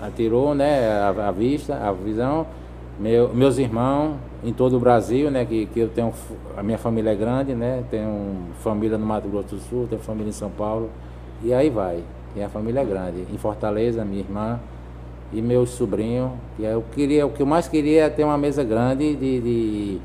atirou, 0.02 0.54
né? 0.56 0.88
A, 0.90 1.28
a 1.28 1.32
vista, 1.32 1.76
a 1.76 1.92
visão. 1.92 2.46
Meu, 3.00 3.34
meus 3.34 3.58
irmãos 3.58 4.16
em 4.44 4.52
todo 4.52 4.78
o 4.78 4.80
Brasil, 4.80 5.30
né? 5.30 5.46
Que, 5.46 5.66
que 5.68 5.80
eu 5.80 5.90
tenho, 5.90 6.12
a 6.56 6.64
minha 6.64 6.78
família 6.78 7.12
é 7.12 7.16
grande, 7.16 7.54
né? 7.54 7.84
Tenho 7.90 8.36
família 8.62 8.98
no 8.98 9.06
Mato 9.06 9.28
Grosso 9.28 9.56
do 9.56 9.62
Sul, 9.62 9.88
tenho 9.88 10.02
família 10.02 10.30
em 10.30 10.34
São 10.34 10.50
Paulo. 10.50 10.90
E 11.44 11.54
aí 11.54 11.70
vai. 11.70 12.04
E 12.36 12.42
a 12.42 12.50
família 12.50 12.82
é 12.82 12.86
grande. 12.86 13.26
Em 13.32 13.38
Fortaleza, 13.38 14.04
minha 14.04 14.22
irmã 14.22 14.60
e 15.32 15.42
meus 15.42 15.72
sobrinhos. 15.72 16.32
E 16.58 16.66
aí 16.66 16.74
eu 16.74 16.84
queria, 16.94 17.26
o 17.26 17.30
que 17.30 17.42
eu 17.42 17.46
mais 17.46 17.68
queria 17.68 18.06
é 18.06 18.10
ter 18.10 18.24
uma 18.24 18.38
mesa 18.38 18.64
grande 18.64 19.16
de, 19.16 19.42
de 19.42 19.98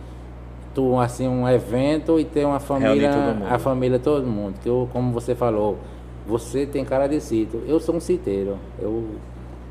tu, 0.75 0.99
assim, 0.99 1.29
um 1.29 1.49
evento 1.49 2.19
e 2.19 2.25
ter 2.25 2.45
uma 2.45 2.61
família, 2.61 3.11
a 3.49 3.59
família 3.59 3.99
todo 3.99 4.27
mundo. 4.27 4.55
Que 4.63 4.69
eu, 4.69 4.89
como 4.93 5.13
você 5.13 5.35
falou, 5.35 5.79
você 6.27 6.67
tem 6.67 6.85
cara 6.85 7.07
de 7.07 7.21
sítio. 7.21 7.63
Eu 7.67 7.81
sou 7.81 7.97
um 7.97 8.01
citeiro. 8.01 8.59
Eu, 8.79 9.05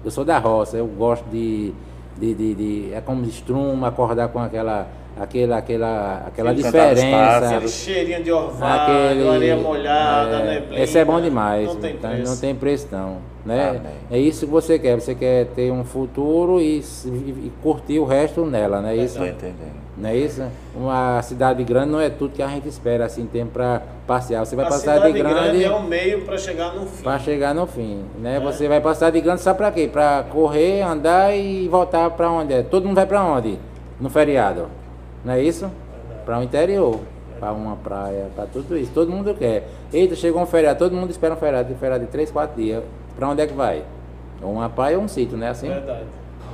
eu 0.03 0.11
sou 0.11 0.23
da 0.25 0.37
roça. 0.39 0.77
Eu 0.77 0.87
gosto 0.87 1.25
de, 1.29 1.73
de, 2.17 2.33
de, 2.33 2.53
de- 2.55 2.93
é 2.93 3.01
como 3.01 3.21
de 3.23 3.29
estrumo, 3.29 3.85
acordar 3.85 4.27
com 4.29 4.39
aquela, 4.39 4.87
aquela, 5.19 5.57
aquela, 5.57 6.23
aquela 6.27 6.53
diferença. 6.53 7.47
Aquele 7.55 7.67
cheirinho 7.67 8.23
de 8.23 8.31
orvalho, 8.31 8.81
Aquele, 8.81 9.29
areia 9.29 9.57
molhada, 9.57 10.35
é, 10.37 10.53
neblina. 10.59 10.83
Esse 10.83 10.97
é 10.97 11.05
bom 11.05 11.19
demais. 11.21 11.67
Não 11.67 11.75
tem 11.77 11.93
então, 11.95 12.09
preço. 12.11 12.31
não 12.31 12.37
tem 12.39 12.55
preço 12.55 12.87
não. 12.91 13.17
Né? 13.43 13.69
Amém. 13.69 13.81
É 14.11 14.19
isso 14.19 14.45
que 14.45 14.51
você 14.51 14.77
quer. 14.77 14.99
Você 14.99 15.15
quer 15.15 15.47
ter 15.47 15.71
um 15.71 15.83
futuro 15.83 16.61
e, 16.61 16.81
se- 16.83 17.07
e 17.09 17.51
curtir 17.63 17.97
o 17.99 18.05
resto 18.05 18.45
nela, 18.45 18.81
não 18.81 18.89
é 18.89 18.95
isso? 18.95 19.15
Estou 19.23 19.27
entendendo. 19.27 19.80
Não 20.01 20.09
é 20.09 20.17
isso? 20.17 20.43
Uma 20.75 21.21
cidade 21.21 21.63
grande 21.63 21.91
não 21.91 21.99
é 21.99 22.09
tudo 22.09 22.33
que 22.33 22.41
a 22.41 22.47
gente 22.47 22.67
espera 22.67 23.05
assim, 23.05 23.27
tempo 23.27 23.51
para 23.51 23.83
passear. 24.07 24.43
Você 24.43 24.55
vai 24.55 24.65
A 24.65 24.69
passar 24.69 24.95
cidade 24.95 25.13
de 25.13 25.19
grande, 25.19 25.35
grande 25.35 25.63
é 25.63 25.71
um 25.71 25.83
meio 25.83 26.25
para 26.25 26.39
chegar 26.39 26.73
no 26.73 26.87
fim. 26.87 27.03
para 27.03 27.19
chegar 27.19 27.53
no 27.53 27.67
fim, 27.67 28.03
né? 28.17 28.37
É. 28.37 28.39
Você 28.39 28.67
vai 28.67 28.81
passar 28.81 29.11
de 29.11 29.21
grande 29.21 29.41
sabe 29.41 29.57
para 29.57 29.71
quê? 29.71 29.87
Para 29.87 30.23
correr, 30.23 30.81
andar 30.81 31.35
e 31.35 31.67
voltar 31.67 32.09
para 32.09 32.31
onde 32.31 32.51
é. 32.51 32.63
Todo 32.63 32.87
mundo 32.87 32.95
vai 32.95 33.05
para 33.05 33.23
onde? 33.23 33.59
No 33.99 34.09
feriado. 34.09 34.69
Não 35.23 35.33
é 35.33 35.43
isso? 35.43 35.69
Para 36.25 36.39
o 36.39 36.43
interior, 36.43 36.99
para 37.39 37.53
uma 37.53 37.75
praia, 37.75 38.25
para 38.35 38.47
tudo 38.47 38.75
isso. 38.75 38.91
Todo 38.91 39.11
mundo 39.11 39.35
quer. 39.35 39.67
Eita, 39.93 40.15
chegou 40.15 40.41
um 40.41 40.47
feriado, 40.47 40.79
todo 40.79 40.95
mundo 40.95 41.11
espera 41.11 41.35
um 41.35 41.37
feriado, 41.37 41.71
um 41.71 41.77
feriado 41.77 42.05
de 42.05 42.11
3, 42.11 42.31
4 42.31 42.59
dias. 42.59 42.83
Para 43.15 43.29
onde 43.29 43.43
é 43.43 43.45
que 43.45 43.53
vai? 43.53 43.83
Ou 44.41 44.53
uma 44.53 44.67
praia 44.67 44.97
ou 44.97 45.03
um 45.03 45.07
sítio, 45.07 45.37
né? 45.37 45.49
Assim? 45.49 45.67
Verdade. 45.67 46.05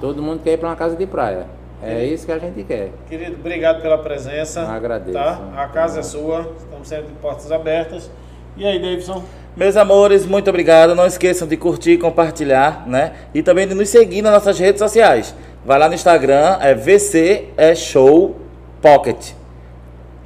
Todo 0.02 0.22
mundo 0.22 0.42
quer 0.44 0.52
ir 0.52 0.58
para 0.58 0.68
uma 0.68 0.76
casa 0.76 0.98
de 0.98 1.06
praia. 1.06 1.46
É 1.82 2.04
isso 2.04 2.26
que 2.26 2.32
a 2.32 2.40
gente 2.40 2.64
quer. 2.64 2.90
Querido, 3.08 3.36
obrigado 3.40 3.82
pela 3.82 3.98
presença. 4.00 4.62
Eu 4.62 4.68
agradeço. 4.68 5.14
Tá? 5.14 5.40
A 5.56 5.68
casa 5.68 6.00
é 6.00 6.04
sua, 6.04 6.52
estamos 6.58 6.88
sempre 6.88 7.08
de 7.08 7.14
portas 7.14 7.52
abertas. 7.52 8.10
E 8.56 8.66
aí, 8.66 8.80
Davidson? 8.80 9.24
Meus 9.56 9.76
amores, 9.78 10.26
muito 10.26 10.50
obrigado. 10.50 10.96
Não 10.96 11.06
esqueçam 11.06 11.48
de 11.48 11.56
curtir, 11.58 11.98
compartilhar, 11.98 12.88
né? 12.88 13.14
E 13.34 13.42
também 13.44 13.68
de 13.68 13.74
nos 13.76 13.90
seguir 13.90 14.22
nas 14.22 14.34
nossas 14.34 14.58
redes 14.58 14.80
sociais. 14.80 15.36
Vai 15.66 15.78
lá 15.78 15.88
no 15.88 15.94
Instagram, 15.96 16.58
é 16.62 16.74
VC 16.74 17.50
é 17.58 17.76
Show 17.76 18.36
Pocket. 18.82 19.34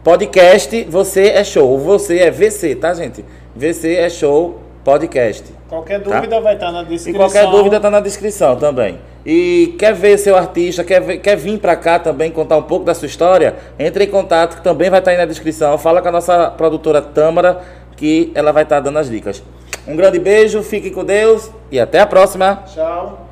Podcast, 0.03 0.83
você 0.85 1.27
é 1.29 1.43
show. 1.43 1.77
Você 1.77 2.19
é 2.19 2.31
VC, 2.31 2.75
tá, 2.75 2.93
gente? 2.93 3.23
VC 3.55 3.95
é 3.95 4.09
Show 4.09 4.59
Podcast. 4.83 5.43
Qualquer 5.69 5.99
dúvida 5.99 6.41
vai 6.41 6.55
estar 6.55 6.71
na 6.71 6.81
E 6.81 6.85
descrição. 6.85 7.19
qualquer 7.21 7.49
dúvida 7.49 7.79
tá 7.79 7.89
na 7.89 7.99
descrição 7.99 8.55
também. 8.55 8.99
E 9.25 9.75
quer 9.77 9.93
ver 9.93 10.17
seu 10.17 10.35
artista, 10.35 10.83
quer, 10.83 11.01
ver- 11.01 11.17
quer 11.19 11.35
vir 11.35 11.59
para 11.59 11.75
cá 11.75 11.99
também 11.99 12.31
contar 12.31 12.57
um 12.57 12.63
pouco 12.63 12.85
da 12.85 12.93
sua 12.93 13.05
história, 13.05 13.55
entre 13.77 14.05
em 14.05 14.07
contato, 14.09 14.57
que 14.57 14.63
também 14.63 14.89
vai 14.89 14.99
estar 14.99 15.11
aí 15.11 15.17
na 15.17 15.25
descrição. 15.25 15.77
Fala 15.77 16.01
com 16.01 16.07
a 16.07 16.11
nossa 16.11 16.49
produtora 16.51 17.01
Tâmara, 17.01 17.61
que 17.95 18.31
ela 18.33 18.51
vai 18.51 18.63
estar 18.63 18.79
dando 18.79 18.97
as 18.99 19.09
dicas. 19.09 19.43
Um 19.87 19.95
grande 19.95 20.19
beijo, 20.19 20.61
fiquem 20.63 20.91
com 20.91 21.03
Deus 21.03 21.49
e 21.71 21.79
até 21.79 21.99
a 21.99 22.05
próxima. 22.05 22.63
Tchau. 22.73 23.30